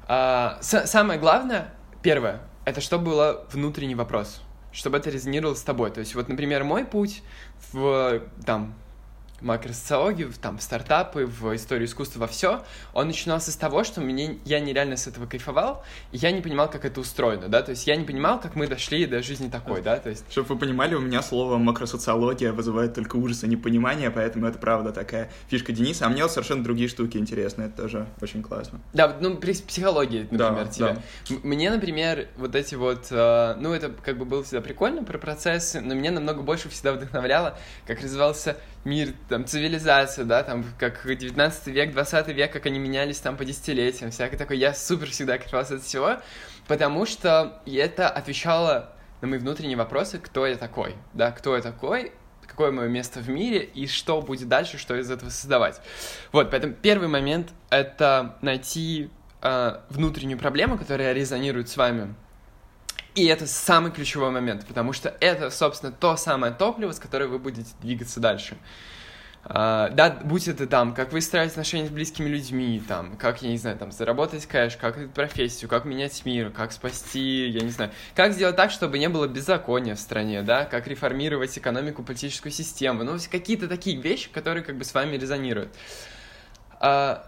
[0.07, 4.41] А, самое главное, первое, это чтобы был внутренний вопрос,
[4.71, 5.91] чтобы это резонировало с тобой.
[5.91, 7.23] То есть вот, например, мой путь
[7.71, 8.73] в там
[9.41, 14.37] макросоциологию, там, в стартапы, в историю искусства, во все, он начинался с того, что мне,
[14.45, 17.87] я нереально с этого кайфовал, и я не понимал, как это устроено, да, то есть
[17.87, 20.25] я не понимал, как мы дошли до жизни такой, да, то есть...
[20.31, 24.91] Чтобы вы понимали, у меня слово макросоциология вызывает только ужас и непонимание, поэтому это правда
[24.91, 28.79] такая фишка Дениса, а мне вот совершенно другие штуки интересны, это тоже очень классно.
[28.93, 30.97] Да, ну, при психологии, например, да, тебе.
[31.29, 31.35] Да.
[31.43, 35.81] Мне, например, вот эти вот, э, ну, это как бы было всегда прикольно про процессы,
[35.81, 41.67] но меня намного больше всегда вдохновляло, как развивался мир, там, цивилизация, да, там, как 19
[41.67, 44.57] век, 20 век, как они менялись там по десятилетиям, всякое такое.
[44.57, 46.17] Я супер всегда кайфовал от всего,
[46.67, 52.13] потому что это отвечало на мои внутренние вопросы, кто я такой, да, кто я такой,
[52.45, 55.81] какое мое место в мире и что будет дальше, что из этого создавать.
[56.31, 59.09] Вот, поэтому первый момент— это найти
[59.41, 62.15] э, внутреннюю проблему, которая резонирует с вами,
[63.15, 67.39] И это самый ключевой момент, потому что это, собственно, то самое топливо, с которым вы
[67.39, 68.57] будете двигаться дальше.
[69.45, 73.57] Uh, да, будь это там, как выстраивать отношения с близкими людьми, там, как, я не
[73.57, 78.33] знаю, там, заработать кэш, как профессию, как менять мир, как спасти, я не знаю, как
[78.33, 83.17] сделать так, чтобы не было беззакония в стране, да, как реформировать экономику, политическую систему, ну,
[83.31, 85.73] какие-то такие вещи, которые как бы с вами резонируют.
[86.81, 87.21] Uh,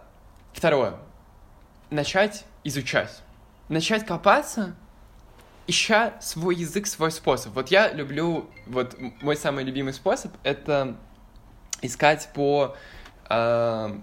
[0.52, 0.96] второе.
[1.90, 3.22] Начать изучать.
[3.70, 4.76] Начать копаться,
[5.68, 7.54] ища свой язык, свой способ.
[7.54, 10.98] Вот я люблю, вот мой самый любимый способ— это
[11.82, 12.76] искать по
[13.30, 13.98] э,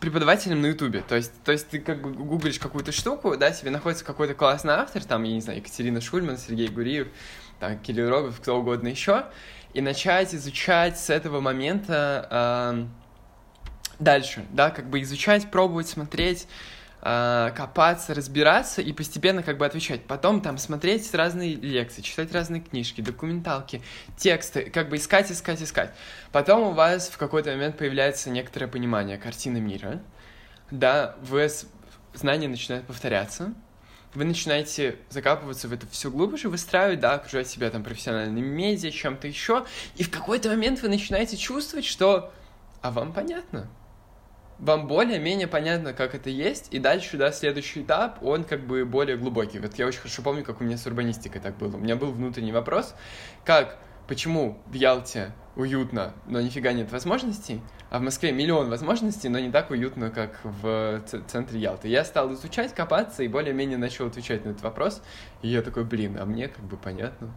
[0.00, 1.02] преподавателям на Ютубе.
[1.06, 4.74] То есть, то есть ты как бы гуглишь какую-то штуку, да, тебе находится какой-то классный
[4.74, 7.08] автор, там, я не знаю, Екатерина Шульман, Сергей Гуриев,
[7.60, 9.26] там, Кирилл Рогов, кто угодно еще,
[9.74, 12.86] и начать изучать с этого момента э,
[13.98, 16.46] дальше, да, как бы изучать, пробовать, смотреть,
[17.00, 20.04] копаться, разбираться и постепенно как бы отвечать.
[20.04, 23.82] Потом там смотреть разные лекции, читать разные книжки, документалки,
[24.16, 25.94] тексты, как бы искать, искать, искать.
[26.32, 30.02] Потом у вас в какой-то момент появляется некоторое понимание картины мира,
[30.70, 31.48] да, вы
[32.14, 33.54] знания начинают повторяться,
[34.14, 39.28] вы начинаете закапываться в это все глубже, выстраивать, да, окружать себя там профессиональными медиа, чем-то
[39.28, 42.32] еще, и в какой-то момент вы начинаете чувствовать, что
[42.80, 43.68] а вам понятно,
[44.58, 49.16] вам более-менее понятно, как это есть, и дальше, да, следующий этап, он как бы более
[49.16, 49.58] глубокий.
[49.60, 51.76] Вот я очень хорошо помню, как у меня с урбанистикой так было.
[51.76, 52.94] У меня был внутренний вопрос,
[53.44, 59.38] как, почему в Ялте уютно, но нифига нет возможностей, а в Москве миллион возможностей, но
[59.38, 61.88] не так уютно, как в центре Ялты.
[61.88, 65.02] Я стал изучать, копаться и более-менее начал отвечать на этот вопрос,
[65.42, 67.34] и я такой, блин, а мне как бы понятно.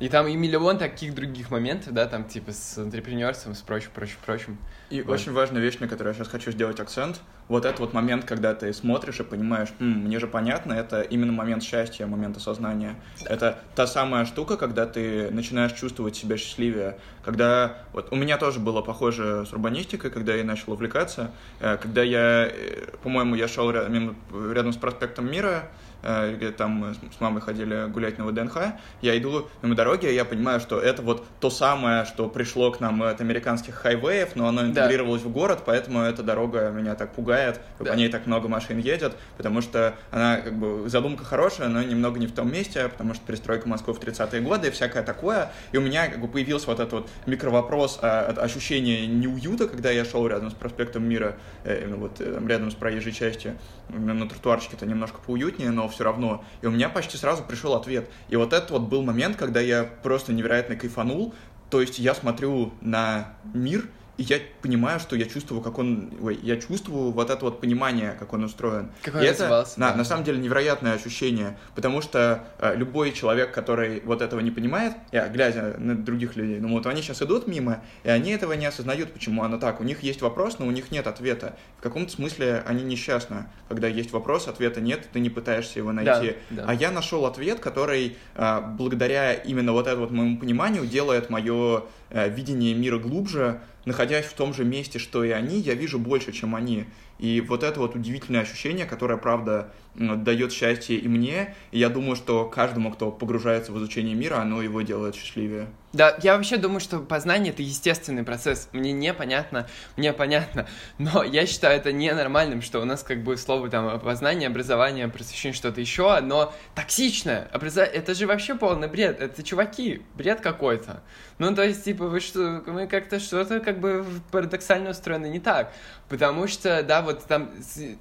[0.00, 4.16] И там и миллион таких других моментов, да, там типа с антрепренерством, с прочим, прочим,
[4.26, 4.58] прочим.
[4.90, 5.14] И вот.
[5.14, 8.54] очень важная вещь, на которую я сейчас хочу сделать акцент, вот этот вот момент, когда
[8.54, 12.96] ты смотришь и понимаешь, М, мне же понятно, это именно момент счастья, момент осознания.
[13.22, 13.34] Да.
[13.34, 16.98] Это та самая штука, когда ты начинаешь чувствовать себя счастливее.
[17.24, 21.30] Когда, вот у меня тоже было похоже с урбанистикой, когда я начал увлекаться,
[21.60, 24.16] э, когда я, э, по-моему, я шел рядом,
[24.52, 25.68] рядом с проспектом Мира,
[26.04, 28.56] где там мы с мамой ходили гулять на ВДНХ,
[29.00, 33.02] я иду дороги, и я понимаю, что это вот то самое, что пришло к нам
[33.02, 35.28] от американских хайвеев, но оно интегрировалось да.
[35.28, 37.92] в город, поэтому эта дорога меня так пугает, да.
[37.92, 42.18] по ней так много машин едет, потому что она, как бы, задумка хорошая, но немного
[42.18, 45.78] не в том месте, потому что перестройка Москвы в 30-е годы и всякое такое, и
[45.78, 50.26] у меня, как бы, появился вот этот вот микровопрос, а, ощущение неуюта, когда я шел
[50.26, 53.56] рядом с проспектом Мира, э, вот э, рядом с проезжей частью,
[53.88, 56.44] на тротуарчике это немножко поуютнее, но все равно.
[56.62, 58.08] И у меня почти сразу пришел ответ.
[58.28, 61.34] И вот это вот был момент, когда я просто невероятно кайфанул.
[61.70, 66.12] То есть я смотрю на мир, и я понимаю, что я чувствую, как он...
[66.22, 68.90] Ой, я чувствую вот это вот понимание, как он устроен.
[69.02, 73.52] Как он и это, на, на самом деле, невероятное ощущение, потому что э, любой человек,
[73.52, 77.48] который вот этого не понимает, я, глядя на других людей, ну вот они сейчас идут
[77.48, 79.80] мимо, и они этого не осознают, почему оно так.
[79.80, 81.56] У них есть вопрос, но у них нет ответа.
[81.84, 83.44] В каком-то смысле они несчастны.
[83.68, 86.34] Когда есть вопрос, ответа нет, ты не пытаешься его найти.
[86.48, 86.64] Да, да.
[86.66, 91.84] А я нашел ответ, который э, благодаря именно вот этому вот моему пониманию делает мое
[92.08, 96.32] э, видение мира глубже, находясь в том же месте, что и они, я вижу больше,
[96.32, 96.86] чем они.
[97.18, 102.16] И вот это вот удивительное ощущение, которое, правда, дает счастье и мне, и я думаю,
[102.16, 105.68] что каждому, кто погружается в изучение мира, оно его делает счастливее.
[105.92, 108.68] Да, я вообще думаю, что познание— это естественный процесс.
[108.72, 110.66] Мне непонятно, мне понятно,
[110.98, 115.54] но я считаю это ненормальным, что у нас как бы слово там познание, образование, просвещение,
[115.54, 117.48] что-то еще, оно токсичное.
[117.52, 117.82] Образо...
[117.82, 119.20] Это же вообще полный бред.
[119.20, 121.04] Это чуваки, бред какой-то.
[121.38, 125.72] Ну, то есть, типа, вы что, мы как-то что-то как бы парадоксально устроены не так.
[126.08, 127.50] Потому что, да, вот там,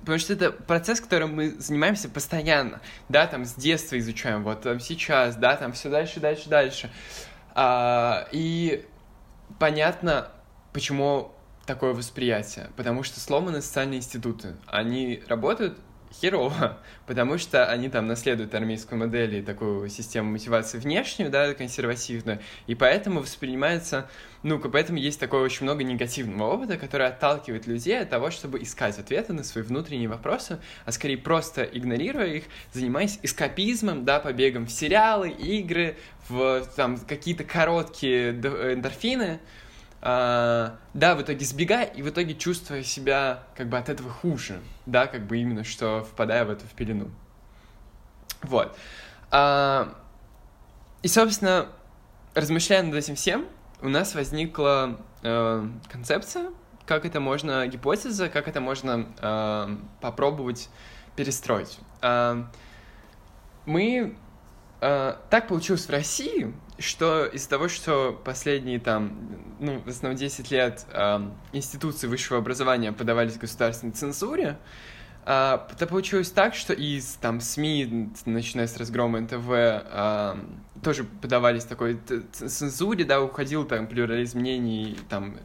[0.02, 4.80] потому что это процесс, которым мы занимаемся постоянно, да, там с детства изучаем, вот там
[4.80, 6.90] сейчас, да, там все дальше, дальше, дальше.
[7.56, 8.86] А, и
[9.60, 10.30] понятно,
[10.74, 11.32] почему
[11.66, 15.78] такое восприятие, потому что сломаны социальные институты, они работают
[16.22, 22.40] херово, потому что они там наследуют армейскую модель и такую систему мотивации внешнюю, да, консервативную,
[22.68, 24.10] и поэтому воспринимается,
[24.44, 28.98] ну, поэтому есть такое очень много негативного опыта, который отталкивает людей от того, чтобы искать
[29.00, 34.72] ответы на свои внутренние вопросы, а скорее просто игнорируя их, занимаясь эскапизмом, да, побегом в
[34.72, 35.98] сериалы, игры,
[36.30, 39.40] в там какие-то короткие эндорфины, а,
[40.04, 45.08] да, в итоге сбегая и в итоге чувствуя себя как бы от этого хуже, да,
[45.08, 47.10] как бы именно что впадая в эту в пелену.
[48.44, 48.78] Вот.
[49.32, 49.96] А,
[51.02, 51.70] и, собственно,
[52.34, 53.48] размышляя над этим всем,
[53.82, 56.52] у нас возникла э, концепция,
[56.86, 60.70] как это можно, гипотеза, как это можно э, попробовать
[61.16, 61.80] перестроить.
[62.02, 62.44] Э,
[63.66, 64.16] мы
[64.82, 69.18] э, так получилось в России, что из-за того, что последние там,
[69.60, 71.20] ну, в основном 10 лет э,
[71.52, 74.58] институции высшего образования подавались государственной цензуре,
[75.26, 80.38] а, это получилось так, что из там СМИ, начиная с разгрома НТВ, а,
[80.84, 81.98] тоже подавались такой
[82.34, 85.38] цензуре, да, уходил там плюрализм мнений, там,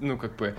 [0.00, 0.54] ну, как бы,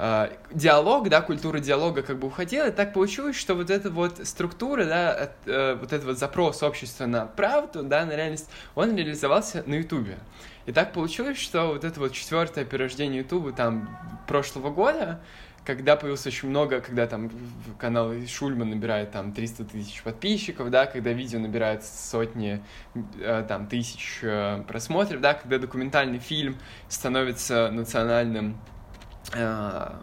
[0.00, 4.24] а, диалог, да, культура диалога как бы уходила, и так получилось, что вот эта вот
[4.28, 8.96] структура, да, от, э, вот этот вот запрос общества на правду, да, на реальность, он
[8.96, 10.18] реализовался на Ютубе.
[10.66, 15.20] И так получилось, что вот это вот четвертое перерождение Ютуба там прошлого года,
[15.64, 17.28] когда появилось очень много, когда там
[17.76, 22.62] канал Шульман набирает там 300 тысяч подписчиков, да, когда видео набирает сотни
[22.94, 26.56] э, там тысяч э, просмотров, да, когда документальный фильм
[26.88, 28.77] становится национальным э,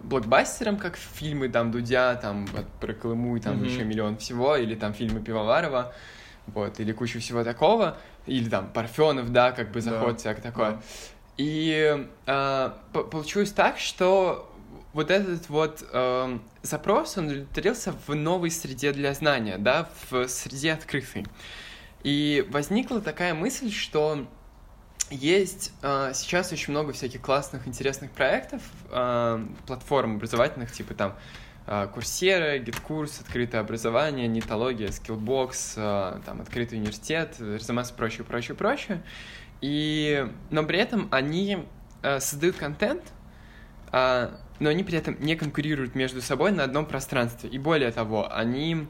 [0.03, 2.47] блокбастером, как фильмы там Дудя, там
[2.79, 3.65] про Колыму и там mm-hmm.
[3.65, 5.93] еще миллион всего, или там фильмы Пивоварова,
[6.47, 10.17] вот, или кучу всего такого, или там Парфенов, да, как бы заход да.
[10.17, 10.71] всякое такое.
[10.71, 10.81] Да.
[11.37, 14.51] И э, получилось так, что
[14.93, 20.71] вот этот вот э, запрос, он удовлетворился в новой среде для знания, да, в среде
[20.71, 21.25] открытой.
[22.03, 24.25] И возникла такая мысль, что
[25.11, 31.15] есть э, сейчас очень много всяких классных, интересных проектов, э, платформ образовательных, типа там
[31.67, 39.03] э, Курсера, GitKurs, открытое образование, нетология, Skillbox, э, там открытый университет, РЗМС, прочее, прочее, прочее.
[39.61, 41.65] И, но при этом они
[42.01, 43.03] э, создают контент,
[43.91, 47.49] э, но они при этом не конкурируют между собой на одном пространстве.
[47.49, 48.87] И более того, они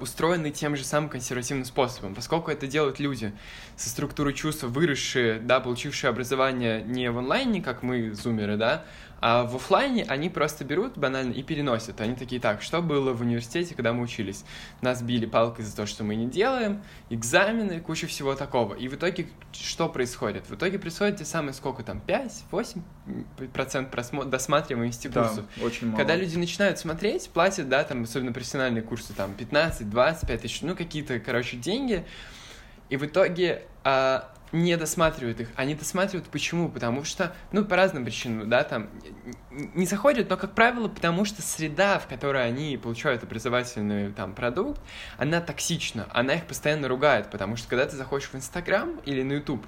[0.00, 3.32] устроены тем же самым консервативным способом, поскольку это делают люди
[3.76, 8.84] со структурой чувств, выросшие, да, получившие образование не в онлайне, как мы, зумеры, да,
[9.20, 12.00] а в офлайне они просто берут банально и переносят.
[12.00, 14.44] Они такие, так, что было в университете, когда мы учились?
[14.80, 18.74] Нас били палкой за то, что мы не делаем, экзамены, куча всего такого.
[18.74, 20.48] И в итоге что происходит?
[20.48, 24.24] В итоге происходит те самые, сколько там, 5-8% просмо...
[24.24, 25.44] досматриваемости курсов.
[25.56, 25.98] Да, очень мало.
[25.98, 31.18] Когда люди начинают смотреть, платят, да, там, особенно профессиональные курсы, там, 15-25 тысяч, ну, какие-то,
[31.20, 32.06] короче, деньги,
[32.88, 35.48] и в итоге а, не досматривают их.
[35.56, 36.68] Они досматривают почему?
[36.68, 38.88] Потому что, ну, по разным причинам, да, там,
[39.50, 44.80] не заходят, но, как правило, потому что среда, в которой они получают образовательный, там, продукт,
[45.18, 49.34] она токсична, она их постоянно ругает, потому что, когда ты заходишь в Инстаграм или на
[49.34, 49.66] Ютуб,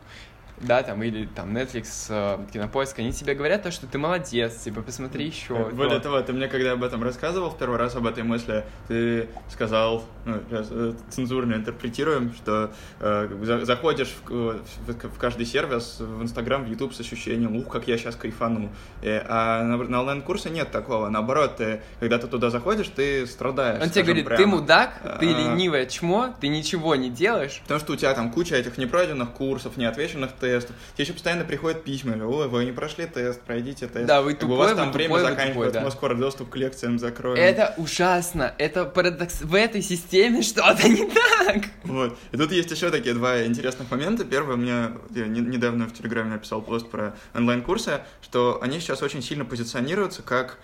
[0.62, 4.82] да, там, или там Netflix, э, Кинопоиск, они тебе говорят то, что ты молодец, типа,
[4.82, 5.70] посмотри еще.
[5.70, 9.28] Более того, ты мне когда об этом рассказывал в первый раз об этой мысли, ты
[9.50, 16.64] сказал, ну, э, цензурно интерпретируем, что э, заходишь в, в, в каждый сервис, в Инстаграм,
[16.64, 18.70] в Ютуб с ощущением, ух, как я сейчас кайфану.
[19.02, 23.82] И, а на, на онлайн-курсе нет такого, наоборот, ты, когда ты туда заходишь, ты страдаешь.
[23.82, 24.42] Он тебе говорит, прямо.
[24.42, 25.38] ты мудак, ты а...
[25.38, 27.60] ленивое чмо, ты ничего не делаешь.
[27.62, 30.76] Потому что у тебя там куча этих непройденных курсов, неотвеченных тестов.
[30.94, 34.06] Тебе еще постоянно приходят письма, ой, вы не прошли тест, пройдите тест.
[34.06, 35.84] Да, вы тупой, У вас там вы время тупой, заканчивается, да.
[35.84, 37.38] мы скоро доступ к лекциям закроем.
[37.38, 39.40] Это ужасно, это парадокс.
[39.42, 41.64] В этой системе что-то не так.
[41.84, 42.18] Вот.
[42.32, 44.24] И тут есть еще такие два интересных момента.
[44.24, 49.44] Первый, мне я недавно в Телеграме написал пост про онлайн-курсы, что они сейчас очень сильно
[49.44, 50.58] позиционируются как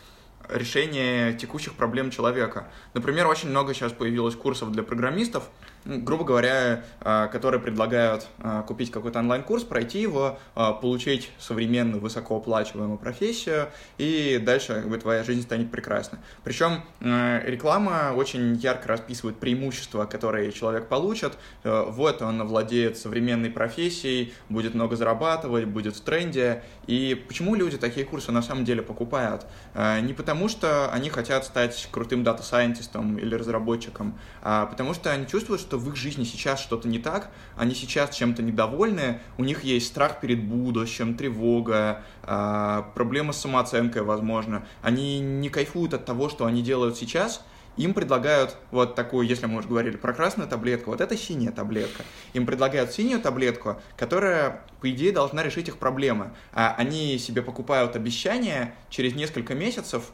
[0.49, 2.69] решение текущих проблем человека.
[2.95, 5.45] Например, очень много сейчас появилось курсов для программистов,
[5.85, 12.99] грубо говоря, а, которые предлагают а, купить какой-то онлайн-курс, пройти его, а, получить современную высокооплачиваемую
[12.99, 16.19] профессию, и дальше твоя жизнь станет прекрасной.
[16.43, 21.35] Причем реклама очень ярко расписывает преимущества, которые человек получит.
[21.63, 26.63] Вот он владеет современной профессией, будет много зарабатывать, будет в тренде.
[26.87, 29.47] И почему люди такие курсы на самом деле покупают?
[29.75, 35.61] Не потому, что они хотят стать крутым дата-сайентистом или разработчиком, а потому что они чувствуют,
[35.61, 39.89] что в их жизни сейчас что-то не так, они сейчас чем-то недовольны, у них есть
[39.89, 44.65] страх перед будущим, тревога, э, проблемы с самооценкой, возможно.
[44.83, 47.43] Они не кайфуют от того, что они делают сейчас,
[47.79, 52.03] им предлагают вот такую, если мы уже говорили про красную таблетку, вот это синяя таблетка.
[52.33, 56.33] Им предлагают синюю таблетку, которая, по идее, должна решить их проблемы.
[56.53, 60.11] А они себе покупают обещание через несколько месяцев,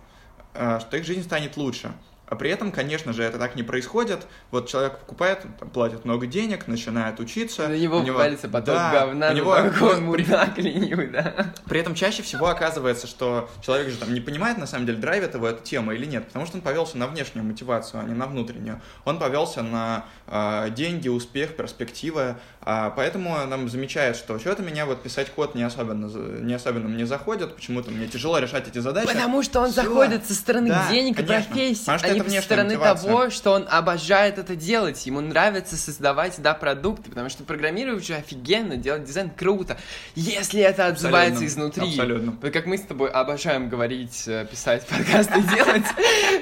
[0.52, 1.92] а, что их жизнь станет лучше.
[2.26, 4.26] А при этом, конечно же, это так не происходит.
[4.50, 7.68] Вот человек покупает, там, платит много денег, начинает учиться.
[7.68, 11.52] На него у него валится поток да, говна, у него он мудак ленивый, да.
[11.66, 15.34] При этом чаще всего оказывается, что человек же там не понимает, на самом деле, драйвит
[15.34, 18.26] его эта тема или нет, потому что он повелся на внешнюю мотивацию, а не на
[18.26, 18.80] внутреннюю.
[19.04, 25.02] Он повелся на э, деньги, успех, перспективы, э, поэтому нам замечает, что что-то меня вот
[25.02, 26.06] писать код не особенно,
[26.40, 29.06] не особенно мне заходит, почему-то мне тяжело решать эти задачи.
[29.06, 29.82] Потому что он Всё.
[29.82, 33.66] заходит со стороны Да, денег и профессии, а не это со стороны того, что он
[33.68, 39.30] обожает это делать, ему нравится создавать, да, продукты, потому что программировать же офигенно, делать дизайн
[39.30, 39.76] круто,
[40.14, 41.88] если это отзывается Абсолютно, изнутри.
[41.88, 42.38] абсолютно.
[42.40, 45.84] Вот как мы с тобой обожаем говорить, э, писать подкасты, делать,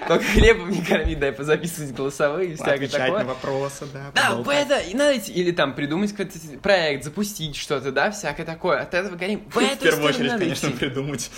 [0.08, 3.24] только хлебом не корми, дай позаписывать голосовые и всякое Отвечать на такое.
[3.24, 4.10] вопросы, да.
[4.14, 8.80] Да, это, и надо или там придумать какой-то проект, запустить что-то, да, всякое такое.
[8.80, 9.42] От этого горим.
[9.50, 11.30] В эту первую очередь, конечно, придумать.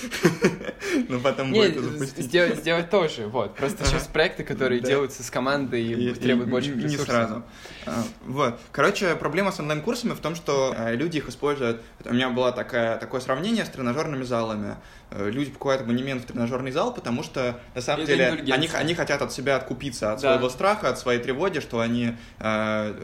[1.08, 2.24] Но потом Не, будет запустить.
[2.24, 3.54] сделать, тоже, вот.
[3.54, 4.88] Просто сейчас проекты, которые Да.
[4.88, 7.06] делаются с командой и, И- требуют больше и не ресурсов.
[7.06, 7.42] сразу.
[7.86, 8.58] А, Вот.
[8.72, 11.82] Короче, проблема с онлайн-курсами в том, что э, люди их используют.
[12.04, 14.76] У меня было такая, такое сравнение с тренажерными залами.
[15.10, 18.94] Э, Люди покупают абонемент в тренажерный зал, потому что на самом Это деле они, они
[18.94, 20.34] хотят от себя откупиться от Да.
[20.34, 22.94] своего страха, от своей тревоги, что они э,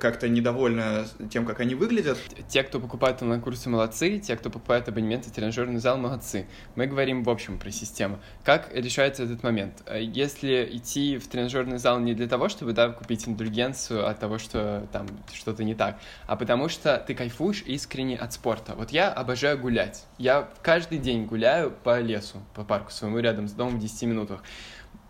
[0.00, 2.18] как-то недовольны тем, как они выглядят.
[2.48, 4.18] Те, кто покупает онлайн-курсы, молодцы.
[4.18, 6.46] Те, кто покупает абонементы в тренажерный зал, молодцы.
[6.74, 8.18] Мы говорим в общем про систему.
[8.44, 9.82] Как решается этот момент?
[9.86, 14.38] Э, Если идти в тренажерный зал не для того, чтобы да, купить индульгенцию от того,
[14.38, 18.74] что там что-то не так, а потому что ты кайфуешь искренне от спорта.
[18.74, 20.04] Вот я обожаю гулять.
[20.18, 24.42] Я каждый день гуляю по лесу, по парку своему рядом с домом в 10 минутах.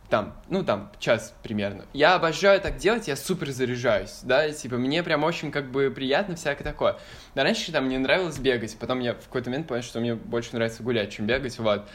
[0.08, 1.84] Там, ну там, час примерно.
[1.92, 6.34] Я обожаю так делать, я супер заряжаюсь, да, типа, мне прям очень как бы приятно
[6.34, 6.96] всякое такое.
[7.34, 10.54] Да, раньше там мне нравилось бегать, потом я в какой-то момент понял, что мне больше
[10.54, 11.86] нравится гулять, чем бегать, вот.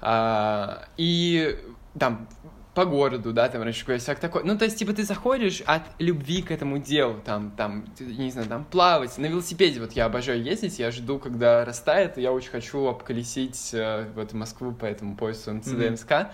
[0.00, 1.58] А, и
[1.98, 2.28] там
[2.74, 4.44] по городу, да, там раньше всякое такое.
[4.44, 8.48] Ну, то есть, типа, ты заходишь от любви к этому делу, там, там, не знаю,
[8.48, 9.18] там, плавать.
[9.18, 13.70] На велосипеде вот я обожаю ездить, я жду, когда растает, и я очень хочу обколесить
[13.72, 16.30] э, вот Москву по этому поясу МЦДМСК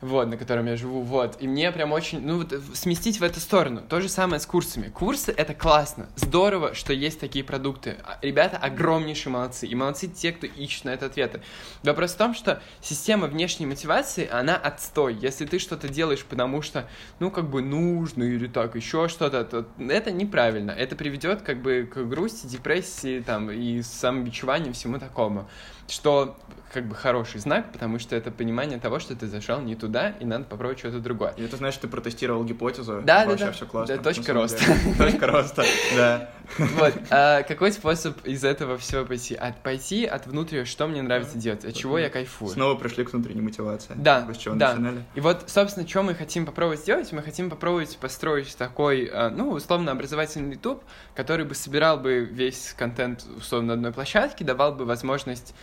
[0.00, 1.36] вот, на котором я живу, вот.
[1.40, 3.82] И мне прям очень, ну, вот, сместить в эту сторону.
[3.88, 4.88] То же самое с курсами.
[4.88, 7.96] Курсы— это классно, здорово, что есть такие продукты.
[8.04, 11.42] А, Ребята огромнейшие молодцы, и молодцы те, кто ищет на это ответы.
[11.82, 15.14] Вопрос в том, что система внешней мотивации, она отстой.
[15.14, 16.88] Если ты что-то делаешь, потому что,
[17.18, 20.70] ну, как бы нужно или так, еще что-то, то это неправильно.
[20.70, 25.48] Это приведет, как бы, к грусти, депрессии, там, и самобичеванию, всему такому.
[25.90, 26.36] Что
[26.72, 30.24] как бы хороший знак, потому что это понимание того, что ты зашел не туда, и
[30.24, 31.34] надо попробовать что-то другое.
[31.36, 33.02] И это значит, ты протестировал гипотезу.
[33.04, 33.52] Да, да, Вообще да.
[33.52, 33.96] все классно.
[33.96, 34.64] Да, точка роста.
[34.98, 35.64] Точка роста,
[35.96, 36.30] да.
[36.58, 36.94] Вот.
[37.10, 39.34] А какой способ из этого всего пойти?
[39.34, 42.52] От пойти от внутреннего, что мне нравится делать, от чего я кайфую.
[42.52, 43.94] Снова пришли к внутренней мотивации.
[43.96, 44.74] Да, С чего да.
[44.74, 45.04] начинали.
[45.14, 47.10] И вот, собственно, что мы хотим попробовать сделать?
[47.12, 50.82] Мы хотим попробовать построить такой, а, ну, условно, образовательный YouTube,
[51.14, 55.54] который бы собирал бы весь контент, условно, на одной площадке, давал бы возможность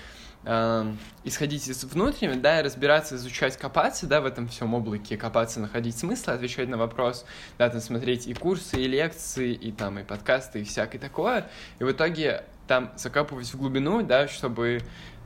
[0.46, 5.60] а, исходить из внутреннего, да, и разбираться, изучать, копаться, да, в этом всем облаке, копаться,
[5.60, 7.26] находить смысл, отвечать на вопрос,
[7.58, 11.84] да, там смотреть и курсы, и лекции, и там, и подкасты, и всякое такое, и
[11.84, 14.82] в итоге там закапывать в глубину, да, чтобы,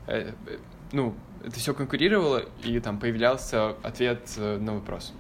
[0.07, 0.57] э, э,
[0.91, 5.13] ну, это все конкурировало, и там появлялся ответ э, на вопрос.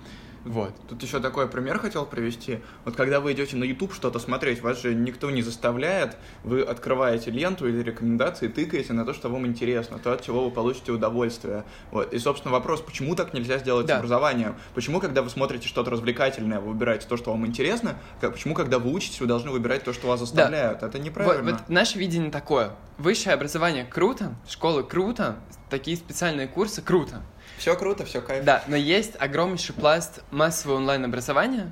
[0.43, 0.73] Вот.
[0.89, 2.59] Тут еще такой пример хотел привести.
[2.83, 7.29] Вот когда вы идете на YouTube что-то смотреть, вас же никто не заставляет, вы открываете
[7.29, 11.63] ленту или рекомендации, тыкаете на то, что вам интересно, то, от чего вы получите удовольствие.
[11.91, 12.11] Вот.
[12.13, 13.95] И, собственно, вопрос, почему так нельзя сделать Да.
[13.95, 14.55] с образованием?
[14.73, 17.97] Почему, когда вы смотрите что-то развлекательное, вы выбираете то, что вам интересно?
[18.19, 20.81] Как- Почему, когда вы учитесь, вы должны выбирать то, что вас заставляют?
[20.81, 21.51] Это Вот, неправильно.
[21.51, 22.71] вот наше видение такое.
[22.97, 25.35] Высшее образование круто, школы круто,
[25.69, 27.21] такие специальные курсы круто.
[27.61, 28.43] Все круто, все кайф.
[28.43, 31.71] Да, но есть огромнейший пласт массового онлайн-образования,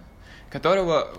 [0.51, 1.11] которого,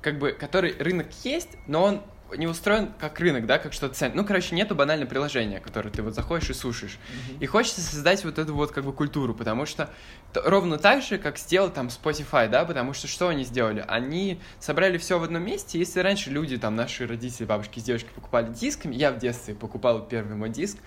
[0.00, 2.02] как бы, который рынок есть, но он
[2.34, 4.16] не устроен как рынок, да, как что-то ценное.
[4.16, 6.98] Ну, короче, нету банального приложения, которое ты вот заходишь и слушаешь.
[7.40, 9.90] И хочется создать вот эту вот как бы культуру, потому что
[10.32, 13.84] т- ровно так же, как сделал там Spotify, да, потому что что они сделали?
[13.86, 15.78] Они собрали все в одном месте.
[15.78, 20.06] Если раньше люди, там, наши родители, бабушки с девушкой покупали дисками, я в детстве покупал
[20.06, 20.78] первый мой диск,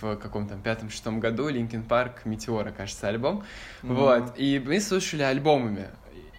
[0.00, 3.44] в каком там пятом-шестом году Линкен Парк Метеора, кажется, альбом.
[3.82, 3.94] Мгм.
[3.94, 4.32] Вот.
[4.36, 5.88] И мы слушали альбомами.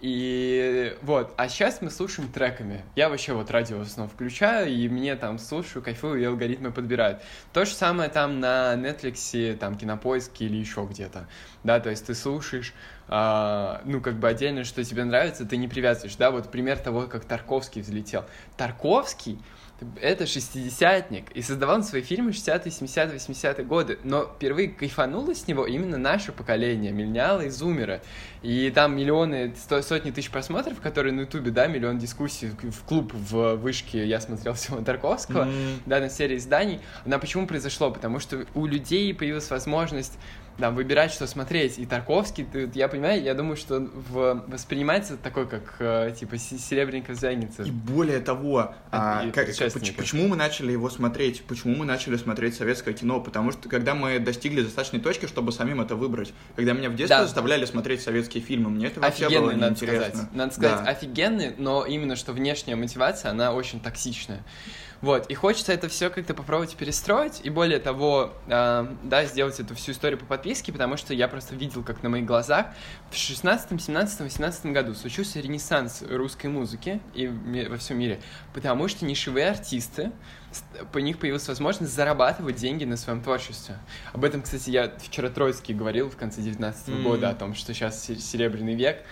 [0.02, 2.84] И вот, а сейчас мы слушаем треками.
[2.96, 7.24] Я вообще вот радио в основном включаю, и мне там слушаю, кайфую, и алгоритмы подбирают.
[7.54, 11.28] То же самое там на Netflix, там Кинопоиске или еще где-то.
[11.66, 12.74] Да, то есть ты слушаешь,
[13.07, 17.07] а, ну, как бы отдельно, что тебе нравится, ты не привязываешь, да, вот пример того,
[17.07, 18.24] как Тарковский взлетел.
[18.55, 19.39] Тарковский
[20.01, 25.66] это шестидесятник, и создавал свои фильмы 60-е, 70-е, 80-е годы, но впервые кайфануло с него
[25.66, 28.01] именно наше поколение, миллениалы и зумеры.
[28.41, 33.11] И там миллионы, сто- сотни тысяч просмотров, которые на ютубе, да, миллион дискуссий в- клуб
[33.13, 35.82] в вышке, я смотрел всего Тарковского, М.
[35.86, 36.80] да, на серии изданий.
[37.05, 37.91] Она почему произошло?
[37.91, 40.18] Потому что у людей появилась возможность
[40.58, 41.78] да, выбирать, что смотреть.
[41.80, 46.58] И Тарковский, ты- я понимаю, я думаю, что в, воспринимается такой, как, э, типа, се-
[46.58, 47.64] серебряника звянится.
[47.64, 51.43] И более того, а, и как- поч- почему мы начали его смотреть?
[51.43, 53.20] Почему мы начали смотреть советское кино?
[53.22, 56.34] Потому что когда мы достигли достаточной точки, чтобы самим это выбрать.
[56.56, 57.24] Когда меня в детстве Да.
[57.24, 58.70] заставляли смотреть советские фильмы.
[58.70, 60.10] Мне это вообще было Офигенный, надо неинтересно.
[60.10, 60.34] сказать.
[60.34, 60.89] Надо сказать, Да.
[60.91, 64.43] офигенный, но именно что внешняя мотивация, она очень токсичная.
[65.02, 69.76] Вот, и хочется это все как-то попробовать перестроить, и более того, э, да, сделать эту
[69.76, 72.68] всю историю по подписке, потому что я просто видел, как на моих глазах
[73.12, 77.28] в 16, 17, 18 году случился ренессанс русской музыки и
[77.70, 78.20] во всем мире,
[78.54, 80.12] потому что нишевые артисты,
[80.93, 83.78] по них появилась возможность зарабатывать деньги на своем творчестве.
[84.14, 87.04] Об этом, кстати, я вчера Троицкий говорил в конце 19 М.
[87.04, 89.04] года, о том, что сейчас се- серебряный век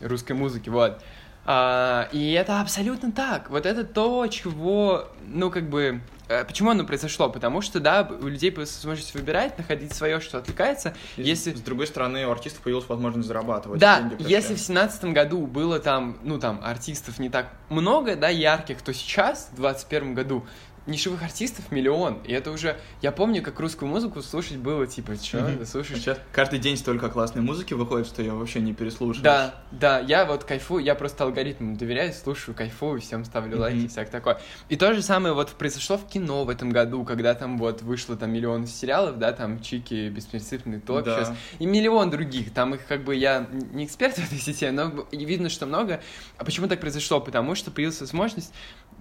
[0.00, 1.02] русской музыки, вот.
[1.44, 3.50] А, и это абсолютно так.
[3.50, 7.28] Вот это то, чего, ну, как бы, э, почему оно произошло?
[7.28, 10.94] Потому что, да, у людей появилась возможность выбирать, находить свое, что отвлекается.
[11.16, 11.52] И Если...
[11.52, 13.80] С другой стороны, у артистов появилась возможность зарабатывать.
[13.80, 18.28] Да, деньги если в семнадцатом году было там, ну, там, артистов не так много, да,
[18.28, 20.46] ярких, то сейчас, в двадцать первом году,
[20.86, 22.18] нишевых артистов миллион.
[22.24, 22.76] И это уже...
[23.00, 26.00] Я помню, как русскую музыку слушать было, типа, что, ты слушаешь?
[26.00, 29.22] Сейчас каждый день столько классной музыки выходит, что я вообще не переслушаю.
[29.22, 33.88] Да, да, я вот кайфую, я просто алгоритмам доверяю, слушаю, кайфую, всем ставлю лайки и
[33.88, 34.40] всякое такое.
[34.68, 38.16] И то же самое вот произошло в кино в этом году, когда там вот вышло
[38.16, 41.16] там миллион сериалов, да, там Чики, Беспринципный топ Да.
[41.16, 45.06] сейчас, и миллион других, там их как бы я не эксперт в этой сети, но
[45.12, 46.00] видно, что много.
[46.38, 47.20] А почему так произошло?
[47.20, 48.52] Потому что появилась возможность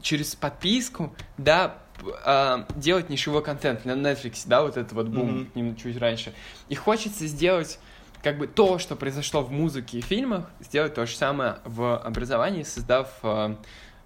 [0.02, 1.78] через подписку, да,
[2.26, 6.34] а, делать нишевой контент на Netflix, да, вот это вот бум к ним чуть раньше.
[6.70, 7.80] И хочется сделать
[8.24, 12.64] как бы то, что произошло в музыке и фильмах, сделать то же самое в образовании,
[12.64, 13.56] создав э,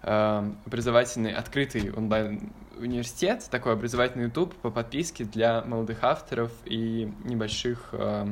[0.03, 7.89] э, образовательный открытый онлайн университет, такой образовательный YouTube по подписке для молодых авторов и небольших
[7.91, 8.27] э,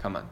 [0.00, 0.28] команд.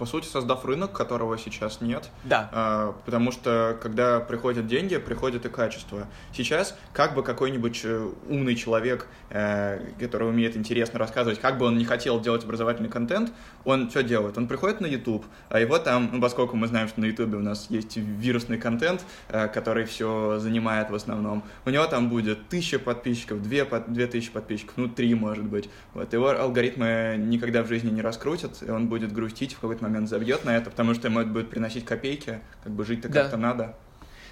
[0.00, 2.48] По сути, создав рынок, которого сейчас нет, Да.
[2.52, 6.06] А, потому что когда приходят деньги, приходит и качество.
[6.32, 11.76] Сейчас, как бы какой-нибудь э, умный человек, э, который умеет интересно рассказывать, как бы он
[11.76, 13.30] не хотел делать образовательный контент,
[13.66, 14.38] он что делает?
[14.38, 17.40] Он приходит на YouTube, а его там, ну, поскольку мы знаем, что на YouTube у
[17.40, 22.78] нас есть вирусный контент, э, который все занимает в основном, у него там будет тысяча
[22.78, 25.68] подписчиков, две, две тысячи подписчиков, ну, три, может быть.
[25.92, 26.10] Вот.
[26.10, 30.44] Его алгоритмы никогда в жизни не раскрутят, и он будет грустить, в какой-то момент забьет
[30.44, 33.22] на это, потому что ему это будет приносить копейки, как бы жить-то Да.
[33.22, 33.74] как-то надо.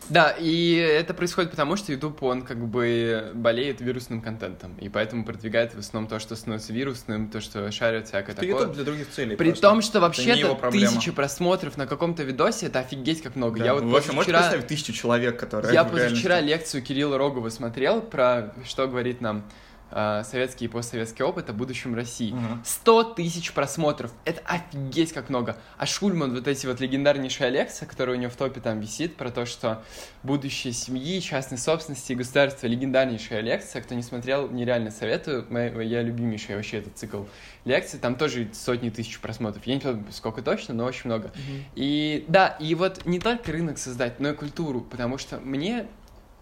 [0.09, 5.23] Да, и это происходит потому, что YouTube, он как бы болеет вирусным контентом, и поэтому
[5.23, 8.49] продвигает в основном то, что становится вирусным, то, что шарит всякое Это такое.
[8.61, 9.37] YouTube для других целей.
[9.37, 9.69] При просто.
[9.69, 13.59] том, что вообще-то тысячи просмотров на каком-то видосе, это офигеть как много.
[13.59, 13.65] Да.
[13.67, 18.01] Я вот Вы вообще можете представить тысячу человек, которые я позавчера лекцию Кирилла Рогова смотрел
[18.01, 19.45] про, что говорит нам
[19.91, 22.33] советский и постсоветский опыт о будущем России.
[22.33, 22.63] Мгм.
[22.65, 24.13] 100 тысяч просмотров.
[24.25, 25.57] Это офигеть как много.
[25.79, 29.31] А Шульман, вот эти вот легендарнейшая лекция, которая у него в топе там висит, про
[29.31, 29.83] то, что
[30.23, 33.81] будущее семьи, частной собственности и государства, легендарнейшая лекция.
[33.83, 35.47] Кто не смотрел, нереально советую.
[35.49, 37.25] Моя, я любимейший вообще этот цикл
[37.65, 37.99] лекций.
[37.99, 39.67] Там тоже сотни тысяч просмотров.
[39.67, 41.33] Я не помню, сколько точно, но очень много.
[41.75, 45.87] И да, и вот не только рынок создать, но и культуру, потому что мне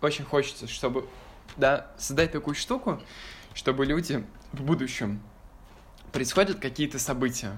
[0.02, 1.08] очень хочется, чтобы
[1.56, 3.00] да, создать такую штуку,
[3.56, 5.20] чтобы люди в будущем
[6.12, 7.52] происходят какие-то события.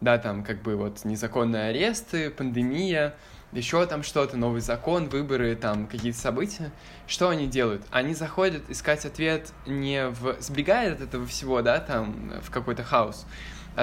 [0.00, 3.14] Да, там как бы вот незаконные аресты, пандемия,
[3.52, 6.72] еще там что-то, новый закон, выборы, там какие-то события.
[7.06, 7.82] Что они делают?
[7.90, 10.36] Они заходят искать ответ не в...
[10.40, 13.24] сбегая от этого всего, да, там, в какой-то хаос,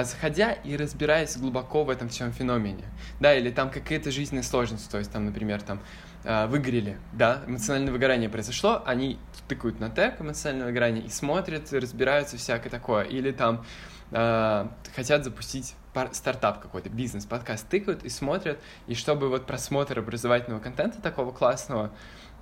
[0.04, 2.84] заходя и разбираясь глубоко в этом всем феномене.
[3.20, 5.80] Да, или там какая-то жизненная сложность, то есть там, например, там
[6.24, 9.18] э, выгорели, да, эмоциональное выгорание произошло, они
[9.48, 13.04] тыкают на тег эмоциональное выгорание и смотрят, разбираются всякое такое.
[13.04, 13.64] Или там
[14.10, 19.98] э, хотят запустить пар- стартап какой-то, бизнес, подкаст, тыкают и смотрят, и чтобы вот просмотр
[19.98, 21.90] образовательного контента такого классного,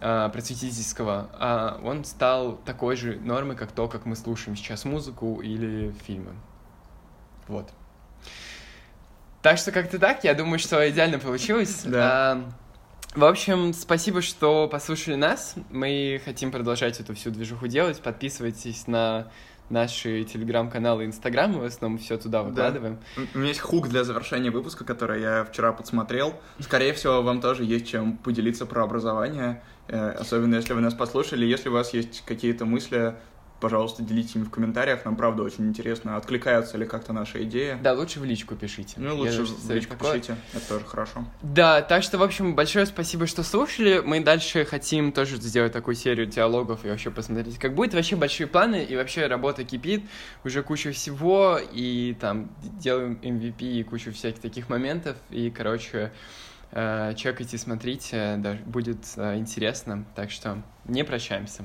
[0.00, 5.40] э, просветительского, а он стал такой же нормой, как то, как мы слушаем сейчас музыку
[5.40, 6.32] или фильмы.
[7.49, 7.70] Вот.
[9.42, 11.82] Так что как-то так, я думаю, что идеально получилось.
[11.84, 12.32] Да.
[12.32, 12.51] А,
[13.14, 15.55] в общем, спасибо, что послушали нас.
[15.70, 18.01] Мы хотим продолжать эту всю движуху делать.
[18.01, 19.30] Подписывайтесь на
[19.70, 22.99] наши телеграм-каналы и инстаграм, мы в основном все туда выкладываем.
[23.34, 26.34] У меня есть хук для завершения выпуска, который я вчера подсмотрел.
[26.59, 31.47] Скорее всего, вам тоже есть чем поделиться про образование, э, особенно если вы нас послушали.
[31.47, 33.14] Если у вас есть какие-то мысли,
[33.61, 35.05] пожалуйста, делитесь ими в комментариях.
[35.05, 37.78] Нам, правда, очень интересно, откликаются ли как-то наши идеи.
[37.82, 38.94] Да, лучше в личку пишите.
[38.96, 40.12] Ну, Я лучше даже в личку такой.
[40.12, 41.24] пишите, это тоже хорошо.
[41.42, 44.02] Да, так что, в общем, большое спасибо, что слушали.
[44.05, 47.94] Мы дальше хотим тоже сделать такую серию диалогов и вообще посмотреть, как будет.
[47.94, 50.05] Вообще большие планы, и вообще работа кипит.
[50.44, 52.50] Уже куча всего, и там
[52.80, 55.16] делаем MVP и кучу всяких таких моментов.
[55.30, 56.12] И, короче,
[56.72, 60.05] э, чекайте, смотрите, будет э, интересно.
[60.14, 61.62] Так что не прощаемся.